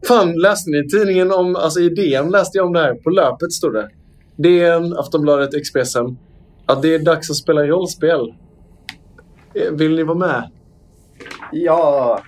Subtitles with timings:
[0.08, 1.56] Fan, läste ni tidningen om...
[1.56, 2.94] Alltså idén läste jag om det här.
[2.94, 3.90] På löpet stod det.
[4.36, 6.18] DN, Aftonbladet, Expressen.
[6.66, 8.34] Att det är dags att spela rollspel.
[9.54, 10.50] Eh, Vill ni vara med?
[11.52, 12.22] Ja!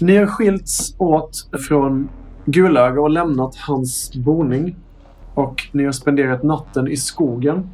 [0.00, 2.08] Ni har skilts åt från
[2.44, 4.76] Gulöga och lämnat hans boning.
[5.34, 7.70] Och ni har spenderat natten i skogen.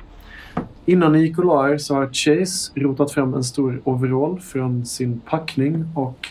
[0.87, 4.87] Innan ni gick och la er så har Chase rotat fram en stor overall från
[4.87, 6.29] sin packning och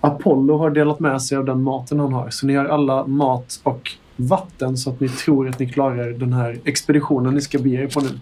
[0.00, 2.30] Apollo har delat med sig av den maten han har.
[2.30, 6.32] Så ni har alla mat och vatten så att ni tror att ni klarar den
[6.32, 8.20] här expeditionen ni ska bege er på nu.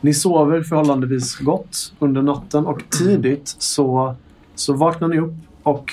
[0.00, 4.14] Ni sover förhållandevis gott under natten och tidigt så,
[4.54, 5.92] så vaknar ni upp och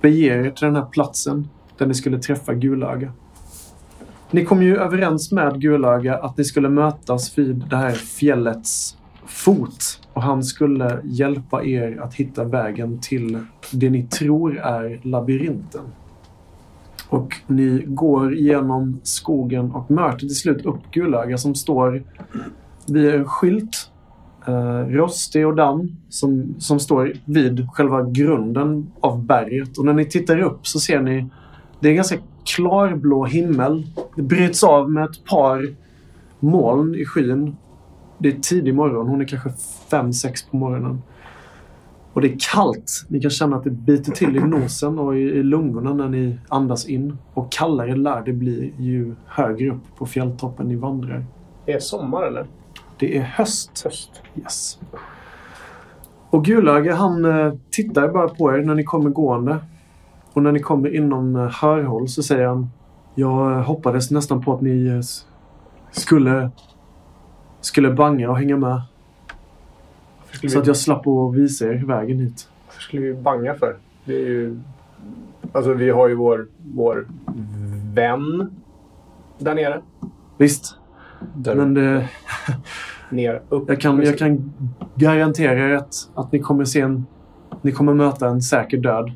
[0.00, 3.12] beger er till den här platsen där ni skulle träffa Gulöga.
[4.30, 10.00] Ni kom ju överens med Gulöga att ni skulle mötas vid det här fjällets fot.
[10.12, 13.38] Och han skulle hjälpa er att hitta vägen till
[13.70, 15.84] det ni tror är labyrinten.
[17.08, 22.02] Och ni går genom skogen och möter till slut upp Gulöga som står
[22.88, 23.90] vid en skylt.
[24.48, 29.78] Eh, rostig och damm som, som står vid själva grunden av berget.
[29.78, 31.26] Och när ni tittar upp så ser ni
[31.80, 33.86] det är en ganska klarblå himmel.
[34.16, 35.74] Det bryts av med ett par
[36.40, 37.56] moln i skyn.
[38.18, 39.08] Det är tidig morgon.
[39.08, 39.50] Hon är kanske
[39.90, 41.02] fem sex på morgonen.
[42.12, 43.06] Och det är kallt.
[43.08, 46.38] Ni kan känna att det biter till i nosen och i, i lungorna när ni
[46.48, 47.18] andas in.
[47.34, 51.24] Och kallare lär det bli ju högre upp på fjälltoppen ni vandrar.
[51.64, 52.46] Det är sommar eller?
[52.98, 53.82] Det är höst.
[53.84, 54.22] Höst.
[54.34, 54.78] Yes.
[56.30, 59.58] Och Gulöga han eh, tittar bara på er när ni kommer gående.
[60.32, 62.70] Och när ni kommer inom eh, hörhåll så säger han
[63.14, 65.02] Jag eh, hoppades nästan på att ni
[65.90, 66.50] skulle
[67.60, 68.82] skulle banga och hänga med.
[70.50, 72.48] Så att jag slapp att visa er vägen hit.
[72.66, 73.76] varför skulle vi banga för?
[74.04, 74.60] Det är ju...
[75.52, 77.06] Alltså vi har ju vår, vår
[77.94, 78.56] vän
[79.38, 79.82] där nere.
[80.36, 80.78] Visst,
[81.34, 82.08] Där men det,
[83.10, 83.68] Ner, upp.
[83.68, 84.52] jag, kan, jag kan
[84.94, 87.06] garantera er att, att ni kommer se en...
[87.62, 89.12] Ni kommer möta en säker död.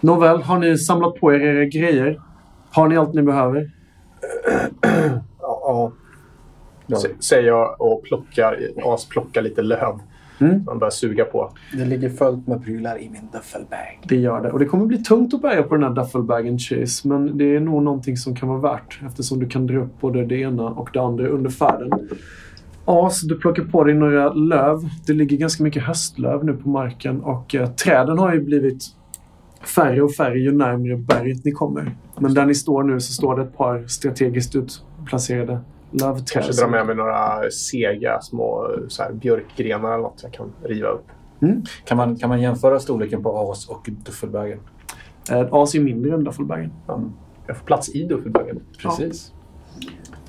[0.00, 2.20] Nåväl, har ni samlat på er era grejer?
[2.70, 3.70] Har ni allt ni behöver?
[5.40, 5.92] Ja,
[6.86, 6.98] Ja.
[7.20, 9.98] säger jag och plockar, as plockar lite löv.
[10.40, 10.64] Mm.
[10.64, 11.52] Man börjar suga på.
[11.72, 14.00] Det ligger fullt med prylar i min duffelbag.
[14.08, 14.50] Det gör det.
[14.50, 17.08] Och det kommer bli tungt att bärga på den här duffelbagen Chase.
[17.08, 19.00] Men det är nog någonting som kan vara värt.
[19.06, 21.90] Eftersom du kan dra upp både det ena och det andra under färden.
[22.84, 24.78] As, du plockar på dig några löv.
[25.06, 27.20] Det ligger ganska mycket höstlöv nu på marken.
[27.20, 28.84] Och eh, träden har ju blivit
[29.74, 31.96] färre och färre ju närmare berget ni kommer.
[32.18, 35.58] Men där ni står nu så står det ett par strategiskt utplacerade
[35.90, 36.44] lövträd.
[36.44, 40.88] Kanske dra med mig några sega små så här, björkgrenar eller något jag kan riva
[40.88, 41.06] upp.
[41.84, 44.58] Kan man, kan man jämföra storleken på as och duffelbagen?
[45.30, 46.72] Eh, As är mindre än duffelbagen.
[47.46, 48.60] Jag får plats i duffelbagen.
[48.82, 49.32] Precis.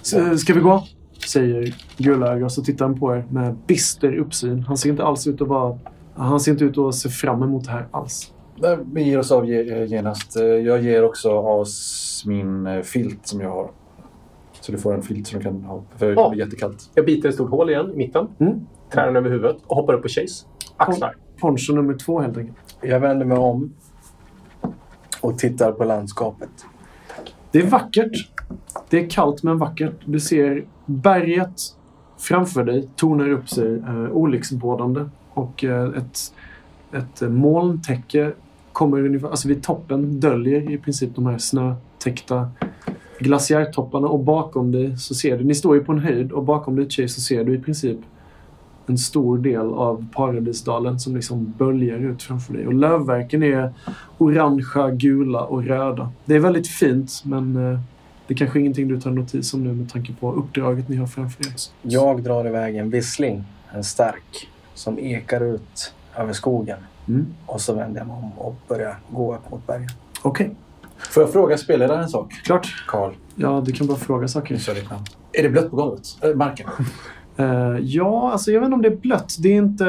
[0.02, 0.84] Så, Ska vi gå?
[1.28, 4.64] Säger Gullöga och så tittar han på er med bister uppsyn.
[4.68, 5.80] Han ser inte alls ut att vara...
[6.16, 8.34] Han ser inte ut att se fram emot det här alls.
[8.94, 10.36] Vi ger oss av ge- genast.
[10.36, 13.72] Eh, Jag ger också as min eh, filt som jag har.
[14.72, 15.84] Så du får en filt som du kan ha.
[15.98, 16.30] För det Ja.
[16.30, 16.90] blir jättekallt.
[16.94, 18.28] Jag biter ett stort hål igen i mitten.
[18.40, 18.60] Mm.
[18.94, 20.46] Trär den över huvudet och hoppar upp på Chase.
[20.78, 21.16] Axlar.
[21.40, 22.58] Poncho nummer två helt enkelt.
[22.82, 23.74] Jag vänder mig om
[25.22, 26.50] och tittar på landskapet.
[27.52, 28.12] Det är vackert.
[28.90, 29.94] Det är kallt men vackert.
[30.06, 31.62] Du ser berget
[32.18, 35.06] framför dig tornar upp sig eh, olycksbådande.
[35.34, 36.34] Och eh, ett,
[36.94, 38.32] ett molntäcke
[38.72, 42.50] kommer ungefär, alltså vid toppen döljer i princip de här snötäckta
[43.24, 44.08] glaciärtopparna.
[44.08, 46.90] Och bakom dig så ser du, ni står ju på en höjd och bakom dig
[46.90, 47.98] Chase så ser du i princip
[48.86, 52.68] en stor del av Paradisdalen som liksom böljar ut framför dig.
[52.68, 53.74] Och lövverken är
[54.18, 56.12] orangea, gula och röda.
[56.26, 57.80] Det är väldigt fint men eh,
[58.28, 61.08] det är kanske ingenting du tar notis om nu med tanke på uppdraget ni har
[61.08, 61.54] framför er.
[61.82, 66.78] Jag drar iväg en vissling, en stark, som ekar ut över skogen.
[67.08, 67.26] Mm.
[67.46, 69.92] Och så vänder jag mig om och börjar gå upp mot berget.
[70.22, 70.56] Okej,
[71.10, 72.34] Får jag fråga spelledaren en sak?
[72.44, 72.86] klart.
[72.88, 73.14] Karl.
[73.36, 74.58] Ja, du kan bara fråga saker.
[74.58, 75.04] Kör ditt namn.
[75.34, 76.02] Är det blött på golvet?
[76.22, 76.68] Äh, marken?
[77.38, 79.36] Eh, ja, alltså jag vet inte om det är blött.
[79.40, 79.86] Det är inte,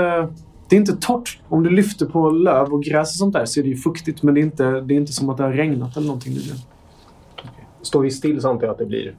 [0.68, 1.40] Det är inte torrt.
[1.48, 4.22] Om du lyfter på löv och gräs och sånt där så är det ju fuktigt.
[4.22, 6.38] Men det är inte, det är inte som att det har regnat eller någonting.
[7.82, 9.14] Står vi still så antar jag att det blir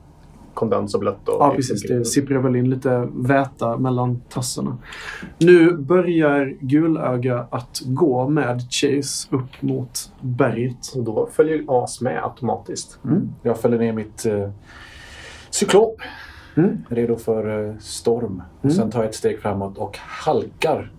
[0.53, 1.29] kondens och blött.
[1.29, 1.83] Och Ja, precis.
[1.83, 4.77] Det sipprar väl in lite väta mellan tassarna.
[5.37, 10.93] Nu börjar Gulöga att gå med Chase upp mot berget.
[10.95, 12.99] Och då följer As med automatiskt.
[13.41, 14.49] Jag fäller ner mitt eh,
[15.49, 16.01] cyklop.
[16.55, 16.77] Mm.
[16.89, 18.43] Redo för eh, storm.
[18.61, 18.75] Mm.
[18.75, 20.91] Sen tar jag ett steg framåt och halkar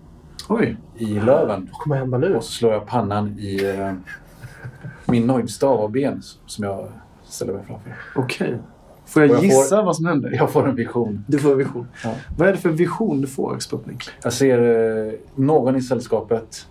[0.49, 0.77] Oj.
[0.97, 1.69] i löven.
[1.71, 2.35] Vad kommer hända nu?
[2.35, 3.93] Och så slår jag pannan i eh,
[5.05, 6.87] min nöjdstav av ben som jag
[7.23, 7.91] ställer mig framför.
[8.15, 8.59] Okej.
[9.05, 10.31] Får jag, jag får- gissa vad som händer?
[10.31, 11.25] Jag får en vision.
[11.27, 11.87] Du får vision.
[12.03, 12.13] Ja.
[12.37, 14.03] Vad är det för vision du får, Sputnik?
[14.23, 14.59] Jag ser
[15.07, 16.67] eh, någon i sällskapet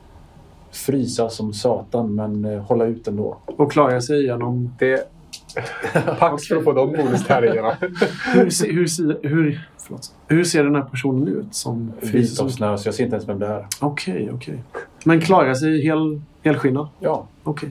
[0.71, 3.37] frysa som satan men eh, hålla ut ändå.
[3.47, 4.75] Och klara sig igenom...
[4.79, 5.11] Det...
[6.19, 7.77] Pax för att få de bonustärningarna.
[8.35, 10.13] Hur, hur, hur, förlåt.
[10.27, 11.55] hur ser den här personen ut?
[11.55, 13.67] Som Vit av snö så jag ser inte ens vem det är.
[13.81, 14.63] Okej, okej.
[15.05, 16.89] Men klarar sig hel, helskinnad?
[17.01, 17.69] Ja, Okej.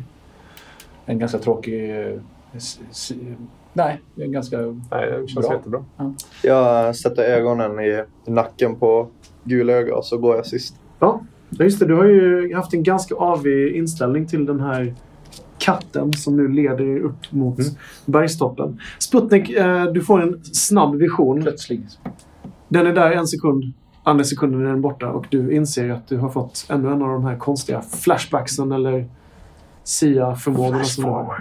[1.05, 1.91] en ganska tråkig...
[3.73, 4.57] nej, en ganska...
[4.91, 5.55] Nej, det känns Bra.
[5.57, 5.83] jättebra.
[6.43, 9.07] Jag sätter ögonen i nacken på
[9.43, 10.75] gulöga och så går jag sist.
[10.99, 11.85] Ja, just det.
[11.85, 14.93] Du har ju haft en ganska avig inställning till den här
[15.57, 17.71] katten som nu leder er upp mot Mm.
[18.05, 18.79] bergstoppen.
[18.99, 21.41] Sputnik, eh, du får en snabb vision.
[21.41, 21.97] Plötsligt.
[22.67, 23.63] Den är där en sekund.
[24.03, 27.09] Andra sekunden är den borta och du inser att du har fått ännu en av
[27.09, 29.05] de här konstiga flashbacksen eller
[29.83, 31.37] SIA-förmågorna som du har.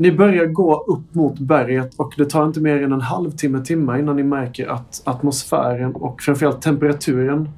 [0.00, 3.98] Ni börjar gå upp mot berget och det tar inte mer än en halvtimme, timme
[3.98, 7.48] innan ni märker att atmosfären och framförallt temperaturen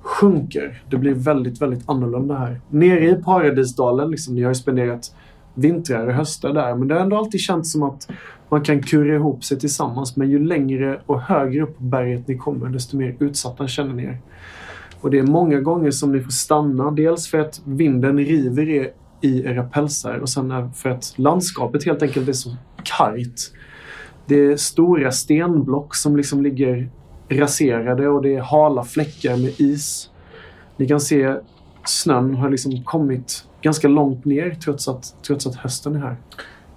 [0.00, 0.82] sjunker.
[0.90, 2.60] Det blir väldigt, väldigt annorlunda här.
[2.70, 5.14] Nere i Paradisdalen, liksom, ni har ju spenderat
[5.54, 8.08] vintrar och höstar där, men det har ändå alltid känts som att
[8.48, 10.16] man kan kurra ihop sig tillsammans.
[10.16, 14.02] Men ju längre och högre upp på berget ni kommer, desto mer utsatta känner ni
[14.02, 14.18] er.
[15.00, 16.90] Och det är många gånger som ni får stanna.
[16.90, 18.90] Dels för att vinden river er
[19.20, 23.52] i era pälsar och sen för att landskapet helt enkelt är så kargt.
[24.26, 26.90] Det är stora stenblock som liksom ligger
[27.28, 30.10] raserade och det är hala fläckar med is.
[30.76, 31.34] Ni kan se
[31.84, 36.16] snön har liksom kommit ganska långt ner trots att, trots att hösten är här.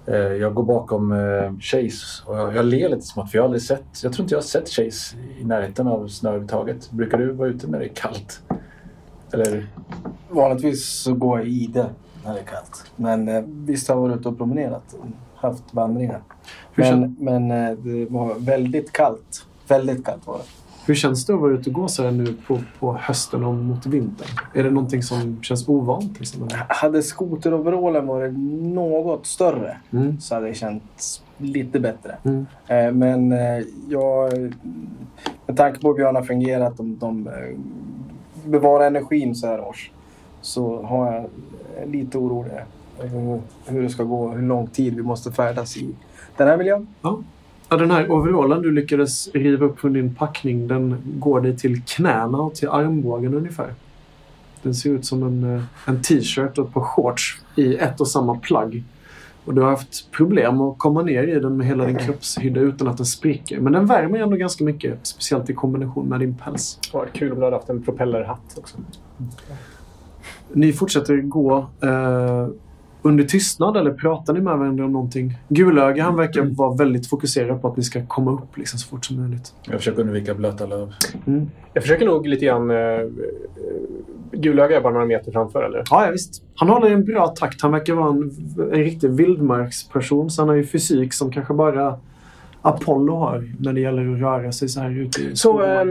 [0.06, 3.46] Eh, Jag går bakom eh, Chase och jag, jag ler lite smått för jag har
[3.46, 4.02] aldrig sett...
[4.02, 6.90] Jag tror inte jag har sett Chase i närheten av snö överhuvudtaget.
[6.90, 8.42] Brukar du vara ute när det är kallt?
[9.32, 9.66] Eller?
[10.28, 11.90] Vanligtvis så går jag i det
[12.30, 12.84] när det är kallt.
[12.96, 15.06] Men eh, visst har jag varit ute och promenerat och
[15.40, 16.20] haft vandringar.
[16.74, 19.46] Hur, Men, men eh, det var väldigt kallt.
[19.68, 20.44] Väldigt kallt var det.
[20.86, 23.54] hur känns det att vara ute och gå så här nu på, på hösten och
[23.54, 24.28] mot vintern?
[24.54, 26.18] Är det någonting som känns ovant?
[26.20, 26.48] Liksom?
[26.68, 28.32] Hade skoteroverallen varit
[28.74, 30.20] något större Mm.
[30.20, 32.16] så hade det känts lite bättre.
[32.24, 32.46] Mm.
[32.66, 34.32] Eh, Men eh, jag,
[35.46, 37.32] med tanke på hur björnar fungerat, de, de eh,
[38.44, 39.90] bevarar energin så här års,
[40.40, 41.26] så har jag
[41.92, 42.52] lite orolig
[42.98, 45.94] över hur det ska gå, hur lång tid vi måste färdas i
[46.36, 46.86] den här miljön.
[47.02, 51.82] Ja, den här overallen du lyckades riva upp från din packning, den går dig till
[51.82, 53.74] knäna och till armbågen ungefär.
[54.62, 58.08] Den ser ut som en, eh, en t-shirt och ett par shorts i ett och
[58.08, 58.84] samma plagg.
[59.44, 62.88] Och du har haft problem att komma ner i den med hela din kroppshydda utan
[62.88, 63.60] att den spricker.
[63.60, 66.78] Men den värmer ändå ganska mycket, speciellt i kombination med din päls.
[66.92, 68.76] Var kul om du hade haft en propellerhatt också.
[70.52, 72.48] Ni fortsätter gå eh,
[73.02, 75.38] under tystnad eller pratar ni med varandra om någonting?
[75.48, 79.04] Gulöga han verkar vara väldigt fokuserad på att ni ska komma upp liksom, så fort
[79.04, 79.54] som möjligt.
[79.62, 80.92] Jag försöker undvika blöta löv.
[81.26, 81.50] Mm.
[81.72, 82.70] Jag försöker nog lite grann...
[82.70, 83.10] Uh,
[84.32, 85.84] Gulöga är bara några meter framför, eller?
[85.90, 86.42] Ja, ja, visst.
[86.54, 87.62] Han håller en bra takt.
[87.62, 88.30] Han verkar vara en,
[88.72, 90.30] en riktig vildmarksperson.
[90.30, 91.98] Så han har ju fysik som kanske bara
[92.62, 95.84] Apollo har när det gäller att röra sig så här ute i Så, eh,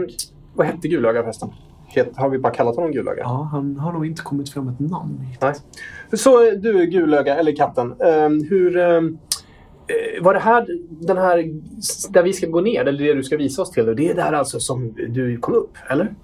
[0.54, 1.48] vad hette Gulöga förresten?
[1.94, 3.22] Het, har vi bara kallat honom Gulöga?
[3.22, 5.20] Ja, han har nog inte kommit fram ett namn.
[5.40, 5.54] Nej.
[6.12, 7.94] Så eh, du, Gulöga, eller katten.
[8.00, 8.76] ehm, hur...
[8.76, 9.18] ehm,
[9.86, 11.36] eh, var det här, den här,
[12.10, 14.32] där vi ska gå ner, eller det du ska visa oss till, det är där
[14.32, 16.14] alltså som du kom upp, eller?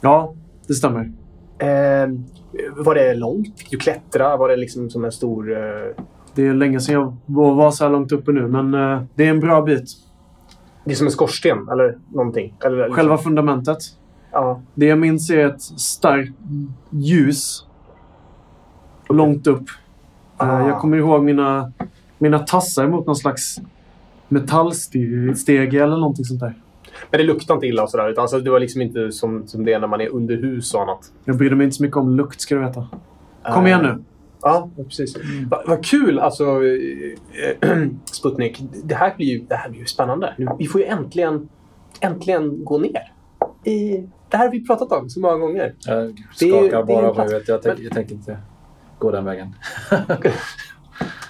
[0.00, 0.34] Ja,
[0.66, 1.12] det stämmer.
[1.58, 2.24] Ehm,
[2.76, 3.58] var det långt?
[3.58, 4.36] Fick du klättra?
[4.36, 5.52] Var det liksom som en stor...
[5.52, 5.58] eh,
[6.34, 7.16] Det är länge sedan jag
[7.54, 8.70] var så här långt uppe nu, men
[9.14, 9.84] det är en bra bit.
[10.84, 12.54] det är som en skorsten eller någonting?
[12.64, 13.78] Eller, liksom- Själva fundamentet.
[14.34, 14.60] Ja.
[14.74, 16.32] Det jag minns är ett starkt
[16.90, 17.66] ljus
[19.08, 19.68] långt upp.
[20.40, 20.68] Eh, Ah.
[20.68, 21.72] Jag kommer ihåg mina,
[22.18, 23.60] mina tassar mot någon slags
[24.28, 26.54] metallstege eller någonting sånt där.
[27.10, 28.08] Men det luktar inte illa och sådär.
[28.10, 30.74] Utan alltså, det var liksom inte som, som det är när man är under hus
[30.74, 31.12] och annat.
[31.24, 32.86] Jag brydde mig inte så mycket om lukt, ska du veta.
[33.52, 34.04] Kom igen nu.
[34.42, 35.16] Ja, precis.
[35.50, 36.18] Vad vad kul!
[36.18, 38.62] Alltså, eh, Sputnik.
[38.84, 40.34] Det här blir ju, det här blir ju spännande.
[40.38, 41.48] Nu, vi får ju äntligen,
[42.00, 43.12] äntligen gå ner
[43.64, 45.74] i det här har vi pratat om så många gånger.
[45.86, 47.48] Jag Det skakar det bara på huvudet.
[47.48, 48.38] Jag, tänk, Men- jag tänker inte
[48.98, 49.48] gå den vägen.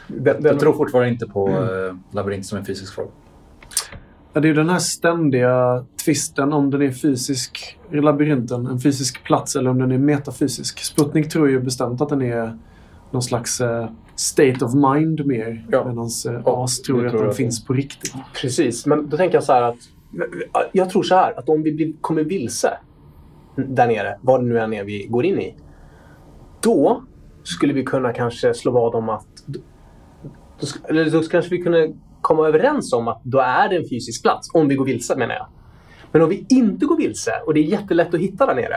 [0.07, 1.99] Den, den, Jag tror fortfarande inte på Mm.
[2.11, 3.09] labyrint som en fysisk form.
[4.33, 9.57] Ja, det är den här ständiga tvisten om den är fysisk, labyrinten, en fysisk plats
[9.57, 10.79] eller om den är metafysisk.
[10.79, 12.59] Sputnik tror ju bestämt att den är
[13.11, 15.67] någon slags eh, state of mind mer.
[15.71, 15.85] Ja.
[15.89, 16.05] Medan
[16.37, 18.15] eh, Ja, As tror det att den jag finns på riktigt.
[18.41, 19.77] Precis, men då tänker jag så här att...
[20.73, 22.79] Jag tror så här att om vi kommer vilse
[23.57, 25.55] där nere, vad det nu än är vi går in i.
[26.61, 27.05] Då
[27.43, 29.27] skulle vi kunna kanske slå vad om att...
[29.47, 29.59] Då,
[30.89, 34.49] eller då kanske vi kunde komma överens om att då är det en fysisk plats.
[34.55, 35.47] Om vi går vilse menar jag.
[36.13, 38.77] Men om vi inte går vilse och det är jättelätt att hitta där nere.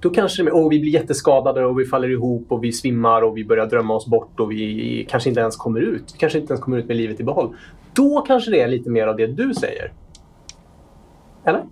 [0.00, 3.36] Då kanske det, och vi blir jätteskadade och vi faller ihop och vi svimmar och
[3.36, 6.04] vi börjar drömma oss bort och vi kanske inte ens kommer ut.
[6.14, 7.56] Vi kanske inte ens kommer ut med livet i behåll.
[7.92, 9.92] Då kanske det är lite mer av det du säger.
[11.44, 11.64] Eller?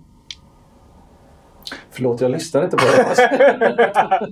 [1.99, 4.28] Förlåt, jag lyssnar inte på det.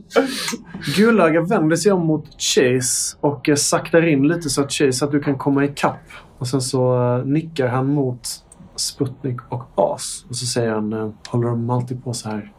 [0.96, 5.10] Gulöga vänder sig om mot Chase och eh, saktar in lite så att Chase att
[5.10, 6.00] du kan komma ikapp.
[6.38, 8.28] Och sen så eh, nickar han mot
[8.76, 10.24] Sputnik och As.
[10.28, 12.52] Och så säger han, eh, håller de alltid på så här?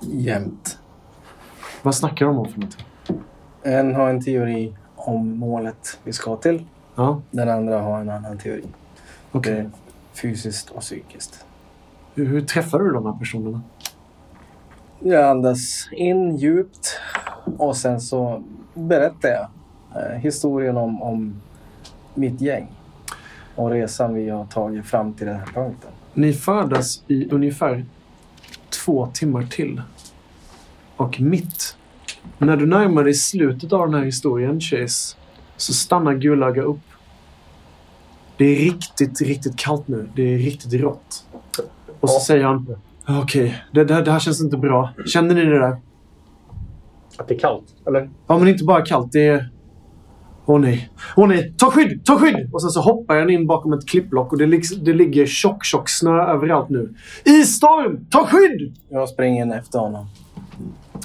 [0.00, 0.78] Jämt.
[1.82, 2.86] Vad snackar de om för någonting?
[3.62, 6.64] En har en teori om målet vi ska till.
[6.94, 8.64] Ja, Den andra har en annan teori.
[9.32, 9.70] är
[10.22, 11.44] fysiskt och psykiskt.
[12.14, 13.60] Hur, hur träffar du de här personerna?
[15.00, 17.00] Jag andas in djupt
[17.58, 18.42] och sen så
[18.74, 19.46] berättar jag
[20.02, 21.34] eh, historien om, om
[22.14, 22.66] mitt gäng
[23.54, 25.90] och resan vi har tagit fram till den här punkten.
[26.14, 27.84] Ni färdas i ungefär
[28.84, 29.82] två timmar till.
[30.96, 31.76] Och mitt,
[32.38, 35.16] när du närmar dig slutet av den här historien, Chase,
[35.56, 36.80] så stannar Gulaga upp.
[38.36, 40.08] Det är riktigt, riktigt kallt nu.
[40.16, 41.24] Det är riktigt rått.
[42.00, 42.20] Och så Ja.
[42.26, 42.76] säger han,
[43.08, 44.90] okej, det, det, här- det här känns inte bra.
[45.06, 45.76] Känner ni det där?
[47.18, 48.10] Att det är kallt, eller?
[48.26, 49.12] Ja, men inte bara kallt.
[49.12, 49.50] Det är...
[50.46, 50.90] Åh nej.
[51.16, 51.54] Åh nej.
[51.58, 52.04] Ta skydd!
[52.04, 52.50] Ta skydd!
[52.52, 54.46] Och sen så hoppar jag in bakom ett klippblock och det,
[54.84, 56.94] det ligger tjock, tjock snö överallt nu.
[57.24, 58.06] Isstorm!
[58.10, 58.76] Ta skydd!
[58.88, 60.06] Jag springer in efter honom.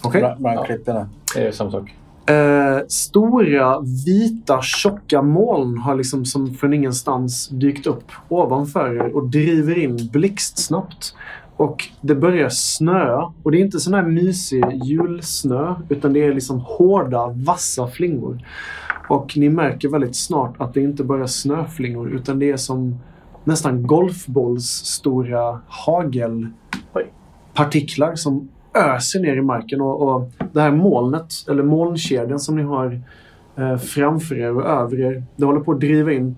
[0.03, 0.21] Okej.
[0.21, 0.63] Bland, bland Ja.
[0.63, 1.09] klipporna.
[1.35, 1.93] Det är samma sak.
[2.29, 9.27] Eh, stora, vita, tjocka moln har liksom som från ingenstans dykt upp ovanför er och
[9.29, 11.15] driver in blixtsnabbt.
[11.59, 13.33] Och det börjar snöa.
[13.43, 18.39] Och det är inte sån här mysig julsnö, utan det är liksom hårda, vassa flingor.
[19.09, 22.99] Och ni märker väldigt snart att det inte bara är snöflingor, utan det är som
[23.43, 29.81] nästan golfbollsstora hagelpartiklar som öser ner i marken.
[29.81, 33.01] Och, och det här molnet, eller molnkedjan som ni har
[33.57, 36.37] eh, framför er och över er, det håller på att driva in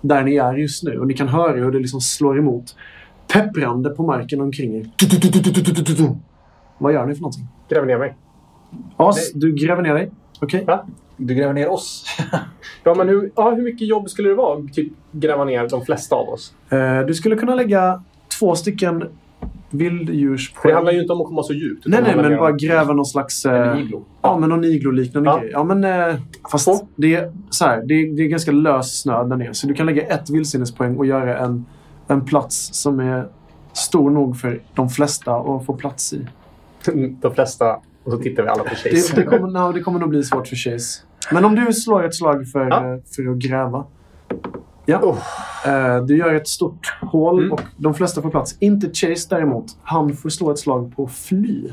[0.00, 0.98] där ni är just nu.
[0.98, 2.74] Och ni kan höra hur det liksom slår emot
[3.32, 4.86] pepprande på marken omkring er.
[6.78, 7.46] Vad gör ni för någonting?
[7.68, 8.16] Gräver ner mig.
[8.96, 10.10] As, du gräver ner dig?
[10.40, 10.62] Okej.
[10.62, 10.78] Okay.
[11.16, 12.04] Du gräver ner oss.
[12.84, 16.16] ja, men hur, ja, hur mycket jobb skulle det vara typ gräva ner de flesta
[16.16, 16.54] av oss?
[16.70, 18.02] Eh, du skulle kunna lägga
[18.38, 19.04] två stycken
[19.70, 20.70] vilddjurspoäng.
[20.70, 21.86] Det handlar ju inte om att komma så djupt.
[21.86, 23.46] Nej, nej, men bara gräva någon slags...
[23.46, 24.04] Eh, en iglo.
[24.22, 25.38] Ja, men någon iglo-liknande ja.
[25.38, 25.50] grej.
[25.52, 25.84] Ja, men...
[25.84, 26.16] Eh,
[26.50, 29.54] fast det är, så här, det, är, det är ganska lös snö där nere.
[29.54, 31.66] Så du kan lägga ett vildsinnespoäng och göra en
[32.08, 33.28] en plats som är
[33.72, 36.26] stor nog för de flesta att få plats i.
[37.20, 37.76] De flesta.
[38.04, 39.14] Och så tittar vi alla på Chase.
[39.16, 41.02] Det, det, kommer, no, det kommer nog bli svårt för Chase.
[41.32, 42.76] Men om du slår ett slag för, Ja.
[42.94, 43.84] eh, för att gräva.
[44.86, 44.98] Ja.
[45.02, 45.18] Oh.
[45.74, 47.52] Eh, du gör ett stort hål Mm.
[47.52, 48.56] och de flesta får plats.
[48.58, 49.64] Inte Chase däremot.
[49.82, 51.68] Han får slå ett slag på fly.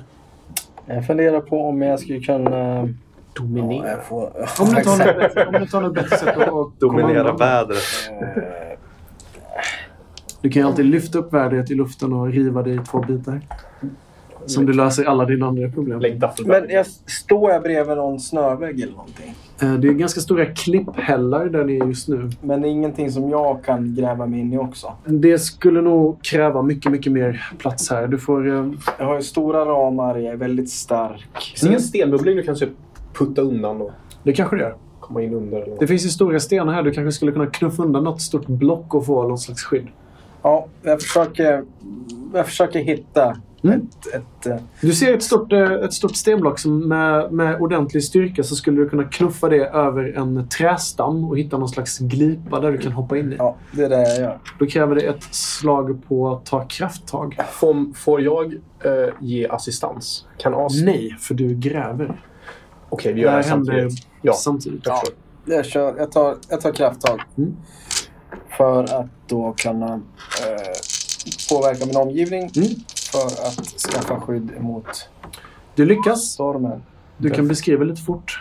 [0.85, 2.57] Jag funderar på om jag skulle kunna...
[2.57, 2.87] Ja,
[3.35, 3.89] Dominera.
[3.89, 4.31] jag får...
[4.59, 7.77] Om du tar något, om du tar något bättre sätt att Dominera vädret.
[10.41, 13.41] Du kan ju alltid lyfta upp värdet i luften och riva det i två bitar.
[14.45, 16.01] Som du löser alla dina andra problem.
[16.45, 19.35] Men jag, står jag bredvid någon snövägg eller någonting?
[19.61, 22.29] Eh, Det är ganska stora klipphällar där ni är just nu.
[22.41, 24.93] Men det är ingenting som jag kan gräva mig in i också.
[25.05, 28.07] Det skulle nog kräva mycket, mycket mer plats här.
[28.07, 28.47] Du får...
[28.49, 31.27] eh, Jag har ju stora ramar, jag är väldigt stark.
[31.49, 32.69] Finns det ingen stenbubbling du kan typ
[33.13, 33.91] putta undan och
[34.23, 34.75] Det kanske det gör.
[34.99, 35.61] komma in under?
[35.61, 35.77] Eller?
[35.79, 36.83] Det finns ju stora stenar här.
[36.83, 39.87] Du kanske skulle kunna knuffa undan något stort block och få någon slags skydd.
[40.41, 41.63] Ja, jag försöker,
[42.33, 43.79] jag försöker hitta Mm.
[43.79, 44.15] ett...
[44.15, 48.43] ett eh, Du ser ett stort, eh, ett stort stenblock som med, med ordentlig styrka
[48.43, 52.71] så skulle du kunna knuffa det över en trästam och hitta någon slags glipa där
[52.71, 53.35] du kan hoppa in i.
[53.37, 54.39] ja, det är det jag gör.
[54.59, 57.37] Då kräver det ett slag på att ta krafttag.
[57.51, 60.25] Får, får jag eh, ge assistans?
[60.37, 60.81] Kan As...
[60.81, 62.21] Nej, för du gräver.
[62.89, 64.07] Okej, vi gör det händer samtidigt.
[64.21, 64.85] Ja, samtidigt.
[64.85, 65.15] jag förstår.
[65.45, 67.21] Jag, kör, jag, tar, jag tar krafttag.
[67.37, 67.55] Mm.
[68.57, 69.99] För att då kunna eh,
[71.49, 72.41] påverka min omgivning.
[72.55, 72.67] Mm.
[73.11, 75.09] för att skaffa skydd mot
[75.75, 76.21] Du lyckas.
[76.21, 76.83] stormen.
[77.17, 78.39] Du kan beskriva lite fort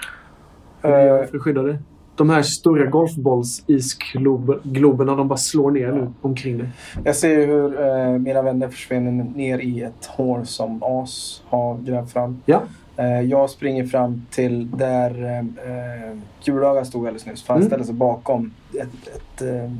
[0.82, 1.78] hur du Eh, gör för att skydda dig.
[2.16, 6.68] De här stora golfbolls-isgloberna, de bara slår ner nu omkring dig.
[7.04, 12.12] Jag ser hur eh, mina vänner försvinner ner i ett hål som As har grävt
[12.12, 12.42] fram.
[12.46, 12.62] Ja.
[13.00, 17.42] Eh, jag springer fram till där eh, Kulöga stod alldeles nyss.
[17.42, 19.70] För han ställde sig bakom ett, ett eh,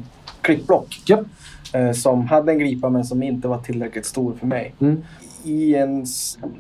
[0.41, 1.03] klippblock.
[1.07, 1.27] Japp.
[1.73, 4.75] Eh, som hade en glipa men som inte var tillräckligt stor för mig.
[4.81, 5.03] Mm.
[5.45, 6.07] I en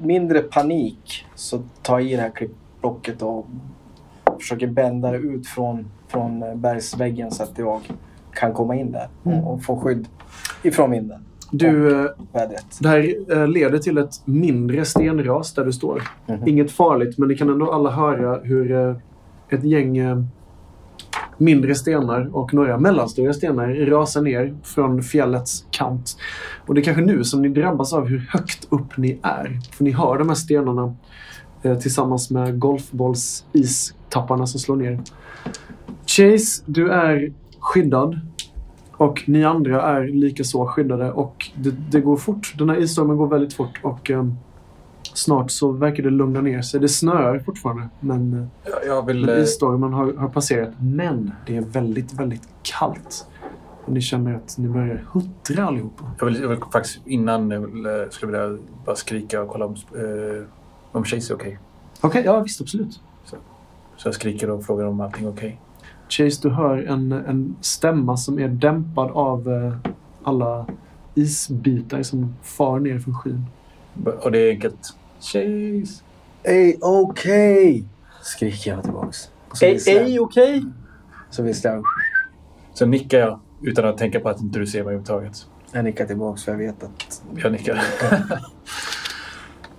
[0.00, 3.46] mindre panik så tar jag i det här klippblocket och
[4.40, 7.80] försöker bända det ut från, från eh, bergsväggen så att jag
[8.34, 9.38] kan komma in där Mm.
[9.38, 10.08] och, och få skydd
[10.62, 11.24] ifrån vinden.
[11.50, 12.10] Du, eh,
[12.80, 16.02] det här eh, leder till ett mindre stenras där du står.
[16.26, 16.48] Mhm.
[16.48, 18.96] Inget farligt, men ni kan ändå alla höra hur eh,
[19.48, 20.00] ett gäng
[21.40, 26.16] mindre stenar och några mellanstora stenar rasar ner från fjällets kant.
[26.66, 29.60] Och det är kanske nu som ni drabbas av hur högt upp ni är.
[29.72, 30.94] För ni hör de här stenarna
[31.62, 35.00] eh, tillsammans med golfbolls-istapparna som slår ner.
[36.06, 38.20] Chase, du är skyddad.
[39.00, 42.54] Och ni andra är lika så skyddade och det, det går fort.
[42.58, 44.26] Den här isstormen går väldigt fort och eh,
[45.14, 46.80] snart så verkar det lugna ner sig.
[46.80, 49.26] Det snöar fortfarande men, eh, Jag, vill...
[49.26, 50.70] men eh, isstormen har, har passerat.
[50.80, 53.26] Men det är väldigt, väldigt kallt.
[53.84, 56.04] Och ni känner att ni börjar huttra allihopa.
[56.18, 59.66] Jag vill, jag vill faktiskt innan jag vill, eh, skulle vilja bara skrika och kolla
[59.66, 60.44] om, eh,
[60.92, 61.58] om Chase är okej.
[62.00, 63.00] Okej, ja visst absolut.
[63.96, 65.60] Så jag skriker och frågar om allting är okej.
[66.10, 70.66] Chase, du hör en, en stämma som är dämpad av eh, alla
[71.14, 73.46] isbitar som far ner från skyn.
[74.22, 74.94] Och det är enkelt.
[75.20, 76.02] Chase!
[76.42, 77.84] Ey, okej!
[78.22, 79.30] Skriker jag tillbaks.
[79.86, 80.64] Ej, okej?
[81.30, 81.84] Så visslar jag.
[82.74, 85.46] Så nickar jag utan att tänka på att inte du ser mig överhuvudtaget.
[85.72, 87.22] Jag nickar tillbaks för jag vet att...
[87.36, 87.74] Jag nickar.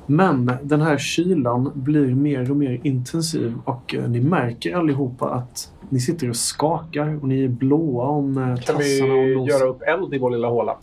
[0.05, 5.71] Men den här kylan blir mer och mer intensiv och eh, ni märker allihopa att
[5.89, 9.45] ni sitter och skakar och ni är blåa om eh, Kan vi tassarna och nosen.
[9.45, 10.75] göra upp eld i vår lilla håla?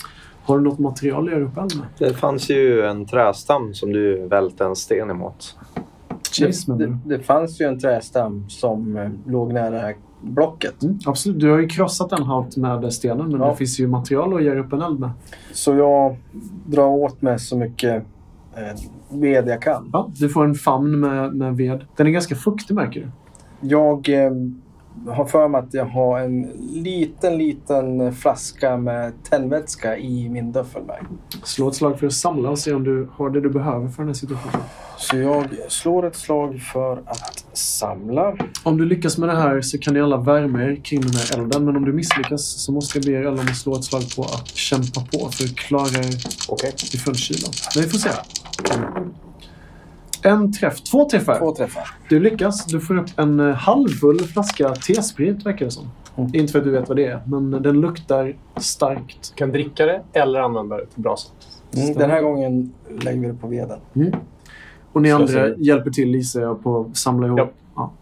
[0.43, 1.87] Har du något material att göra upp eld med?
[2.09, 5.57] Det fanns ju en trästam som du välte en sten emot.
[6.33, 7.17] Chase menar det, du?
[7.17, 10.83] det fanns ju en trästam som eh, låg nära det här blocket.
[10.83, 13.49] Mm, absolut, du har ju krossat den halvt med stenen men Ja.
[13.51, 15.11] det finns ju material att göra upp en eld med.
[15.53, 16.17] Så jag
[16.67, 18.05] drar åt mig så mycket
[19.09, 19.91] ved jag kan.
[19.93, 21.87] Ja, du får en famn med, med ved.
[21.97, 23.11] Den är ganska fuktig märker du.
[23.69, 24.31] Jag eh,
[25.07, 26.43] har för mig att jag har en
[26.73, 31.07] liten, liten flaska med tändvätska i min duffelbag.
[31.45, 34.03] Slå ett slag för att samla och se om du har det du behöver för
[34.03, 34.61] den här situationen.
[34.97, 38.37] Så jag slår ett slag för att samla.
[38.63, 41.39] Om du lyckas med det här så kan ni alla värma er kring den här
[41.39, 41.65] elden.
[41.65, 44.03] Men om du misslyckas så måste jag be er alla om att slå ett slag
[44.17, 46.15] på att kämpa på för att klara er
[46.49, 46.73] Okej.
[46.95, 47.53] ifrån kylan.
[47.75, 48.11] Men vi får se.
[50.23, 50.81] En träff.
[50.81, 51.39] Två träffar.
[51.39, 51.89] Två träffar.
[52.09, 52.65] Du lyckas.
[52.65, 55.91] Du får upp en eh, halvfull flaska T-sprit verkar det som.
[56.17, 56.31] Mm.
[56.35, 59.35] Inte för att du vet vad det är, men den luktar starkt.
[59.35, 61.33] Kan dricka det eller använda det till brasan.
[61.77, 63.79] Mm, den här gången lägger vi det på veden.
[64.93, 67.39] Och ni andra hjälper till jag på att samla ihop.
[67.39, 67.51] Ja.
[67.77, 67.93] Ja.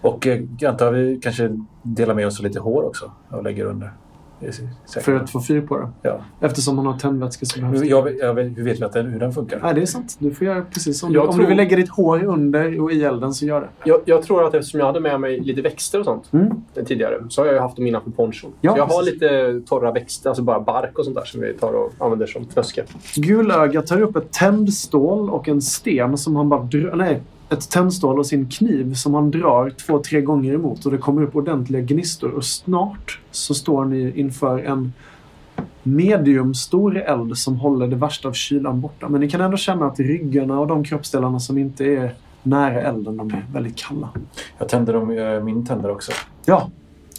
[0.00, 3.64] Och eh, jag antar vi kanske delar med oss av lite hår också och lägger
[3.64, 3.92] under.
[4.52, 5.02] Säkert.
[5.04, 5.88] För att få fyr på det.
[6.02, 6.20] Ja.
[6.40, 7.88] Eftersom man har tändvätska så behövs Hur, det.
[7.90, 9.60] jag, jag, hur vet vi att den, hur den funkar?
[9.62, 10.16] Nej, det är sant.
[10.18, 11.18] Du får göra precis som du.
[11.18, 13.68] Jag Om tror- du vill lägga ditt hår under och i elden så gör det.
[13.84, 16.50] Jag, jag tror att eftersom jag hade med mig lite växter och sånt Mm.
[16.86, 18.50] tidigare så har jag haft dem innanför ponchon.
[18.60, 19.12] Ja, så jag har precis.
[19.14, 22.44] lite torra växter, alltså bara bark och sånt där som vi tar och använder som
[22.44, 22.84] fnöske.
[23.16, 26.68] Gulöga tar upp ett tändstål och en sten som han bara.
[26.94, 30.98] Nej, ett tändstål och sin kniv som han drar två, tre gånger emot och det
[30.98, 34.92] kommer upp ordentliga gnistor och snart så står ni inför en
[35.82, 39.08] mediumstor eld som håller det värsta av kylan borta.
[39.08, 43.16] Men ni kan ändå känna att ryggarna och de kroppsdelarna som inte är nära elden,
[43.16, 44.08] de är väldigt kalla.
[44.58, 46.12] Jag tänder dem, eh, min tändare också.
[46.44, 46.70] Ja,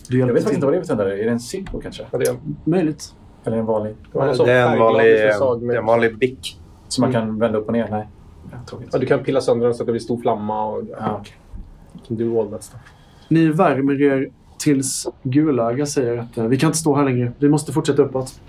[0.09, 1.21] du Jag vet faktiskt inte vad det är för tändare.
[1.21, 2.03] Är det en Zippo kanske?
[2.11, 3.13] Ja, det, Möjligt.
[3.43, 3.95] Eller en vanlig?
[4.11, 4.19] det
[4.51, 6.61] är en vanlig, det är en vanlig bick.
[6.87, 7.87] Som man kan vända upp och ner?
[7.91, 8.07] Nej.
[8.91, 11.23] Ja, du kan pilla sönder den så att det blir stor flamma och Ja,
[12.07, 12.81] can do all that stuff.
[13.29, 17.31] Ni värmer er tills Gulöga säger att eh, vi kan inte stå här längre.
[17.39, 18.39] Vi måste fortsätta uppåt.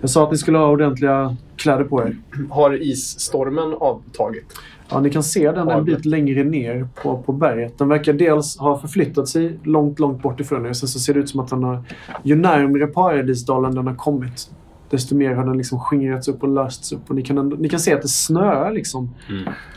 [0.00, 2.16] Jag sa att ni skulle ha ordentliga kläder på er.
[2.50, 4.44] Har isstormen avtagit?
[4.88, 7.78] Ja, ni kan se den en bit längre ner på, på berget.
[7.78, 10.72] Den verkar dels ha förflyttat sig långt, långt bort ifrån er.
[10.72, 11.82] Sen så ser det ut som att den har...
[12.22, 14.50] Ju närmare Paradisdalen den har kommit,
[14.90, 17.00] desto mer har den liksom skingrats upp och lösts upp.
[17.10, 19.14] Och ni kan, ändå, ni kan se att det snöar liksom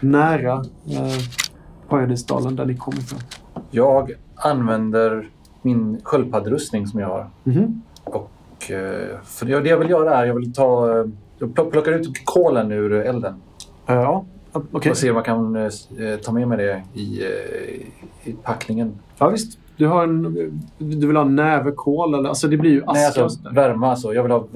[0.01, 0.53] nära
[0.89, 1.17] eh,
[1.89, 3.19] Paradisdalen där ni kommer ifrån.
[3.71, 5.29] Jag använder
[5.61, 7.29] min sköldpaddrustning som jag har.
[7.43, 7.81] Mhm.
[8.03, 11.05] Och, eh, för det det jag vill göra är jag vill ta eh,
[11.39, 13.33] Jag plockar ut kolen ur elden.
[13.87, 14.25] Eh, Ja,
[14.71, 14.91] okej.
[14.91, 15.69] Och ser om jag kan eh,
[16.23, 17.21] ta med mig det i,
[18.23, 18.93] i packningen.
[19.17, 19.59] Ja, visst.
[19.77, 20.23] Du, har en,
[20.77, 22.29] du vill ha en näve kol eller?
[22.29, 22.93] Alltså det blir ju aska.
[22.93, 24.13] Nej, och alltså värma alltså.
[24.13, 24.47] Jag vill ha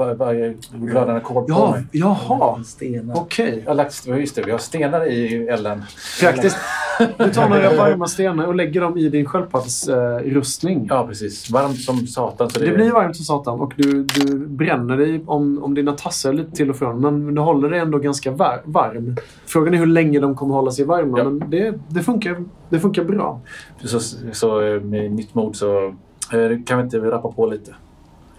[0.72, 1.84] glödande kol på Ja, mig.
[1.92, 2.64] jaha.
[2.64, 3.16] Stenar.
[3.18, 3.60] Okej.
[3.64, 5.84] Jag har lagt, ja, just det, vi har stenar i elden.
[6.22, 6.58] Praktiskt.
[7.18, 10.88] Du tar några varma stenar och lägger dem i din sköldpaddsrustning.
[10.90, 11.50] Ja, precis.
[11.50, 12.50] Varmt som satan.
[12.50, 15.92] Så det, Det blir varmt som satan och du, du bränner dig om, om dina
[15.92, 17.02] tassar lite till och från.
[17.02, 19.16] Men du håller dig ändå ganska var, varm.
[19.46, 21.18] Frågan är hur länge de kommer hålla sig varma.
[21.18, 21.24] Ja.
[21.24, 23.42] Men det, det, funkar, det funkar bra.
[23.84, 24.00] Så,
[24.32, 25.88] så eh, med nytt mod så
[26.34, 27.76] eh, kan vi inte rappa på lite.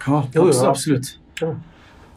[0.07, 1.19] Ja, Jo, jo, absolut.
[1.41, 1.55] Ja.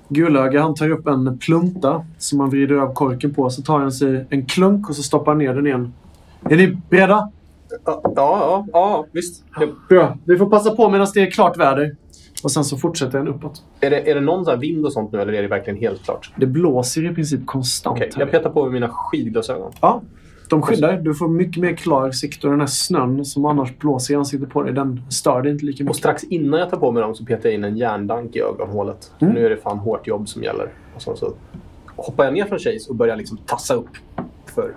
[0.08, 3.50] Gulöga han tar upp en plunta som han vrider av korken på.
[3.50, 5.92] Så tar han sig en klunk och så stoppar han ner den igen.
[6.50, 7.30] Är ni beredda?
[7.84, 9.44] Ja, ja, ja visst.
[9.88, 10.16] Bra.
[10.24, 11.96] Vi får passa på medan det är klart väder.
[12.42, 13.62] Och sen så fortsätter den uppåt.
[13.80, 15.80] Är det, är det någon så här vind och sånt nu eller är det verkligen
[15.80, 16.32] helt klart?
[16.36, 17.98] Det blåser i princip konstant.
[17.98, 18.10] Här.
[18.18, 19.72] jag petar på med mina skidglasögon.
[19.80, 20.02] Ja,
[20.50, 20.96] de skyddar.
[20.96, 24.50] Du får mycket mer klar sikt och den här snön som annars blåser i ansiktet
[24.50, 25.96] på dig, den stör dig inte lika Och mycket.
[25.96, 29.12] strax innan jag tar på mig dem så petar jag in en järndank i ögonhålet.
[29.20, 29.34] Mm.
[29.34, 30.72] Nu är det fan hårt jobb som gäller.
[30.94, 31.34] Och så
[31.96, 33.88] hoppar jag ner från Chase och börjar liksom tassa upp
[34.54, 34.76] för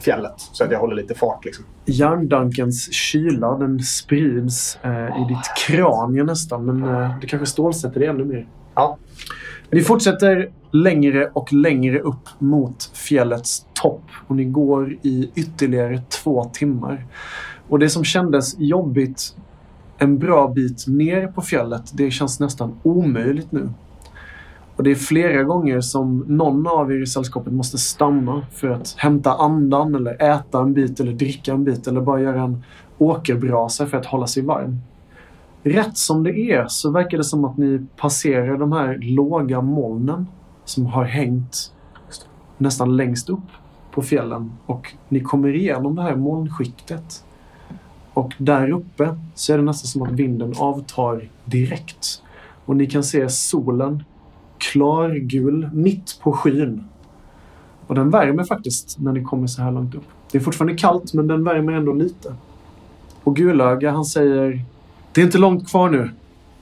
[0.00, 0.34] fjället.
[0.36, 1.64] Så att jag håller lite fart liksom.
[1.84, 8.08] Järndankens kyla den sprids eh, i ditt kranie nästan, men eh, det kanske stålsätter dig
[8.08, 8.46] ännu mer.
[8.74, 8.98] Ja.
[9.70, 16.44] Ni fortsätter längre och längre upp mot fjällets topp och ni går i ytterligare två
[16.44, 17.06] timmar.
[17.68, 19.36] Och det som kändes jobbigt
[19.98, 23.70] en bra bit ner på fjället, det känns nästan omöjligt nu.
[24.78, 28.94] Och det är flera gånger som någon av er i sällskapet måste stanna för att
[28.96, 32.62] hämta andan eller äta en bit eller dricka en bit eller bara göra en
[32.98, 34.78] åkerbrasa för att hålla sig varm.
[35.62, 40.26] Rätt som det är så verkar det som att ni passerar de här låga molnen
[40.64, 41.72] som har hängt
[42.58, 43.48] nästan längst upp
[43.94, 47.24] på fjällen och ni kommer igenom det här molnskiktet.
[48.14, 52.22] Och där uppe så är det nästan som att vinden avtar direkt.
[52.64, 54.04] Och ni kan se solen
[54.58, 56.84] klargul mitt på skyn.
[57.86, 60.04] Och den värmer faktiskt när ni kommer så här långt upp.
[60.32, 62.34] Det är fortfarande kallt men den värmer ändå lite.
[63.24, 64.62] Och Gulöga han säger
[65.12, 66.10] Det är inte långt kvar nu.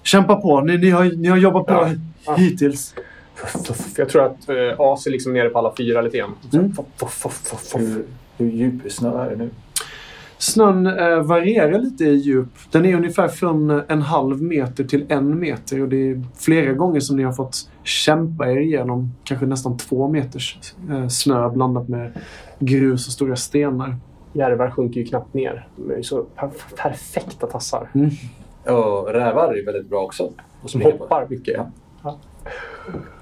[0.03, 0.61] Kämpa på.
[0.61, 1.91] Ni, ni, har, ni har jobbat bra
[2.27, 2.35] Ja.
[2.37, 2.95] hittills.
[3.97, 6.35] Jag tror att eh, As är liksom nere på alla fyra lite grann.
[6.53, 6.73] Mm.
[7.75, 8.05] Hur,
[8.37, 9.51] hur djup är det nu?
[10.39, 12.49] Snön eh, varierar lite i djup.
[12.71, 15.83] Den är ungefär från en halv meter till en meter.
[15.83, 20.09] Och det är flera gånger som ni har fått kämpa er igenom kanske nästan två
[20.09, 22.13] meters eh, snö blandat med
[22.59, 23.97] grus och stora stenar.
[24.33, 25.69] Järvar sjunker ju knappt ner.
[25.77, 27.89] De är ju så per perfekta tassar.
[28.65, 30.31] Och rävar är väldigt bra också.
[30.63, 31.67] Och Som hoppar mycket.
[32.03, 32.19] Ja.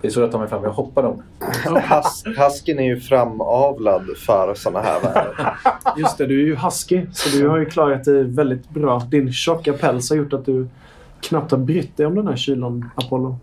[0.01, 0.65] Det är så jag tar mig fram.
[0.65, 1.23] Jag hoppar dem.
[1.65, 5.57] Hus Husken är ju framavlad för såna här väder.
[5.97, 7.07] Just det, du är ju husky.
[7.13, 8.99] Så du har ju klarat dig väldigt bra.
[9.11, 10.69] Din tjocka päls har gjort att du
[11.21, 13.39] knappt har brytt dig om den här kylan, Apollo.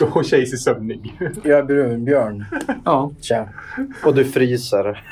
[0.00, 1.18] Och Chase är sömnig.
[1.42, 2.44] Jag är brunbjörn.
[2.84, 3.48] Ja, Tja.
[4.04, 5.04] Och du fryser.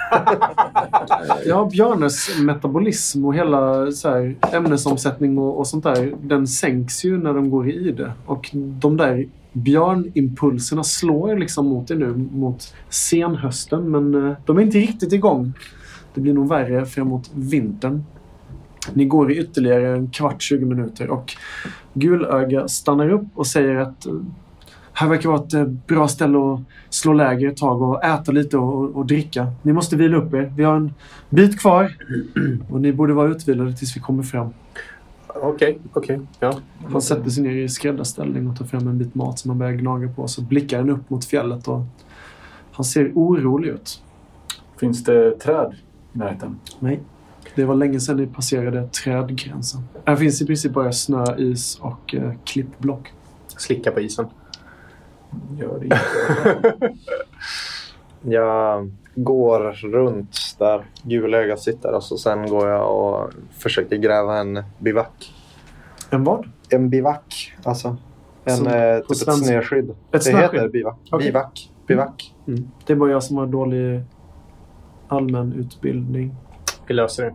[1.46, 7.18] ja björnens metabolism och hela så här, ämnesomsättning och, och sånt där, den sänks ju
[7.18, 8.12] när de går i ide.
[8.26, 14.62] Och de där björnimpulserna slår liksom mot dig nu mot senhösten, men eh, de är
[14.62, 15.52] inte riktigt igång.
[16.14, 18.04] Det blir nog värre framåt vintern.
[18.92, 21.36] Ni går i ytterligare en kvart, 20 minuter och
[21.94, 24.12] Gulöga stannar upp och säger att eh,
[24.92, 26.60] här verkar vara ett eh, bra ställe att
[26.90, 29.52] slå läger ett tag och äta lite och, och dricka.
[29.62, 30.52] Ni måste vila upp er.
[30.56, 30.92] Vi har en
[31.28, 31.96] bit kvar
[32.70, 34.50] och ni borde vara utvilade tills vi kommer fram.
[35.34, 36.20] Okej, okej.
[36.40, 36.58] Ja.
[36.92, 39.72] Han sätter sig ner i skräddarställning och tar fram en bit mat som han börjar
[39.72, 40.28] gnaga på.
[40.28, 41.80] Så blickar han upp mot fjället och
[42.72, 44.02] han ser orolig ut.
[44.80, 45.74] Finns det träd
[46.12, 46.58] i närheten?
[46.78, 47.00] Nej.
[47.54, 49.80] Det var länge sedan ni passerade trädgränsen.
[50.04, 53.12] Här finns i princip bara snö, is och eh, klippblock.
[53.46, 54.26] Slicka på isen.
[55.58, 56.00] Gör det inte.
[58.36, 64.62] Jag går runt där gulögat sitter och så sen går jag och försöker gräva en
[64.78, 65.34] bivack.
[66.10, 66.48] En vad?
[66.70, 67.96] En bivack, alltså.
[68.44, 69.90] En, Som eh, på typ ett snöskydd.
[69.90, 70.60] Ett det snöskydd?
[70.60, 70.98] heter bivack.
[71.10, 71.26] Okej.
[71.26, 71.70] Bivack.
[71.86, 72.34] Bivack.
[72.48, 72.70] Mm.
[72.86, 74.02] Det är bara jag som har dålig
[75.08, 76.34] allmän utbildning.
[76.86, 77.34] Vi löser det.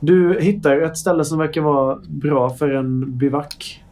[0.00, 3.84] Du hittar ett ställe som verkar vara bra för en bivack.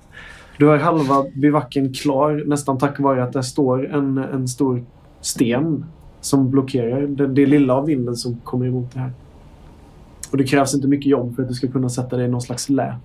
[0.59, 4.85] Du har halva bivacken klar nästan tack vare att det står en, en stor
[5.21, 5.85] sten
[6.25, 9.13] som blockerar det, det lilla av vinden som kommer emot det här.
[10.31, 12.43] Och det krävs inte mycket jobb för att du ska kunna sätta dig i någon
[12.43, 12.97] slags lä.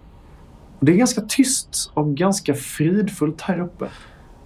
[0.80, 3.86] Och det är ganska tyst och ganska fridfullt här uppe.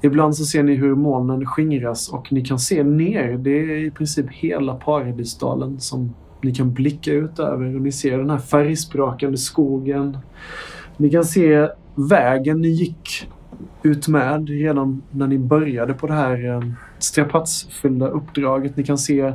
[0.01, 3.37] Ibland så ser ni hur molnen skingras och ni kan se ner.
[3.37, 7.75] Det är i princip hela Paradisdalen som ni kan blicka ut över.
[7.75, 10.17] Och ni ser den här färgsprakande skogen.
[10.97, 13.27] Ni kan se vägen ni gick
[13.83, 16.61] utmed redan när ni började på det här eh,
[16.99, 18.77] strapatsfyllda uppdraget.
[18.77, 19.33] Ni kan se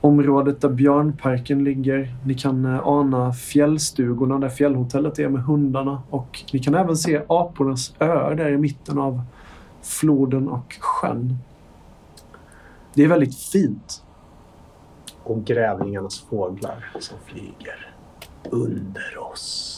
[0.00, 2.14] området där björnparken ligger.
[2.24, 6.02] Ni kan eh, ana fjällstugorna där fjällhotellet är med hundarna.
[6.10, 9.20] Och ni kan även se apornas öar där i mitten av
[9.82, 11.38] floden och sjön.
[12.94, 14.02] Det är väldigt fint.
[15.22, 17.92] Och grävlingarnas fåglar som flyger
[18.50, 19.75] under oss.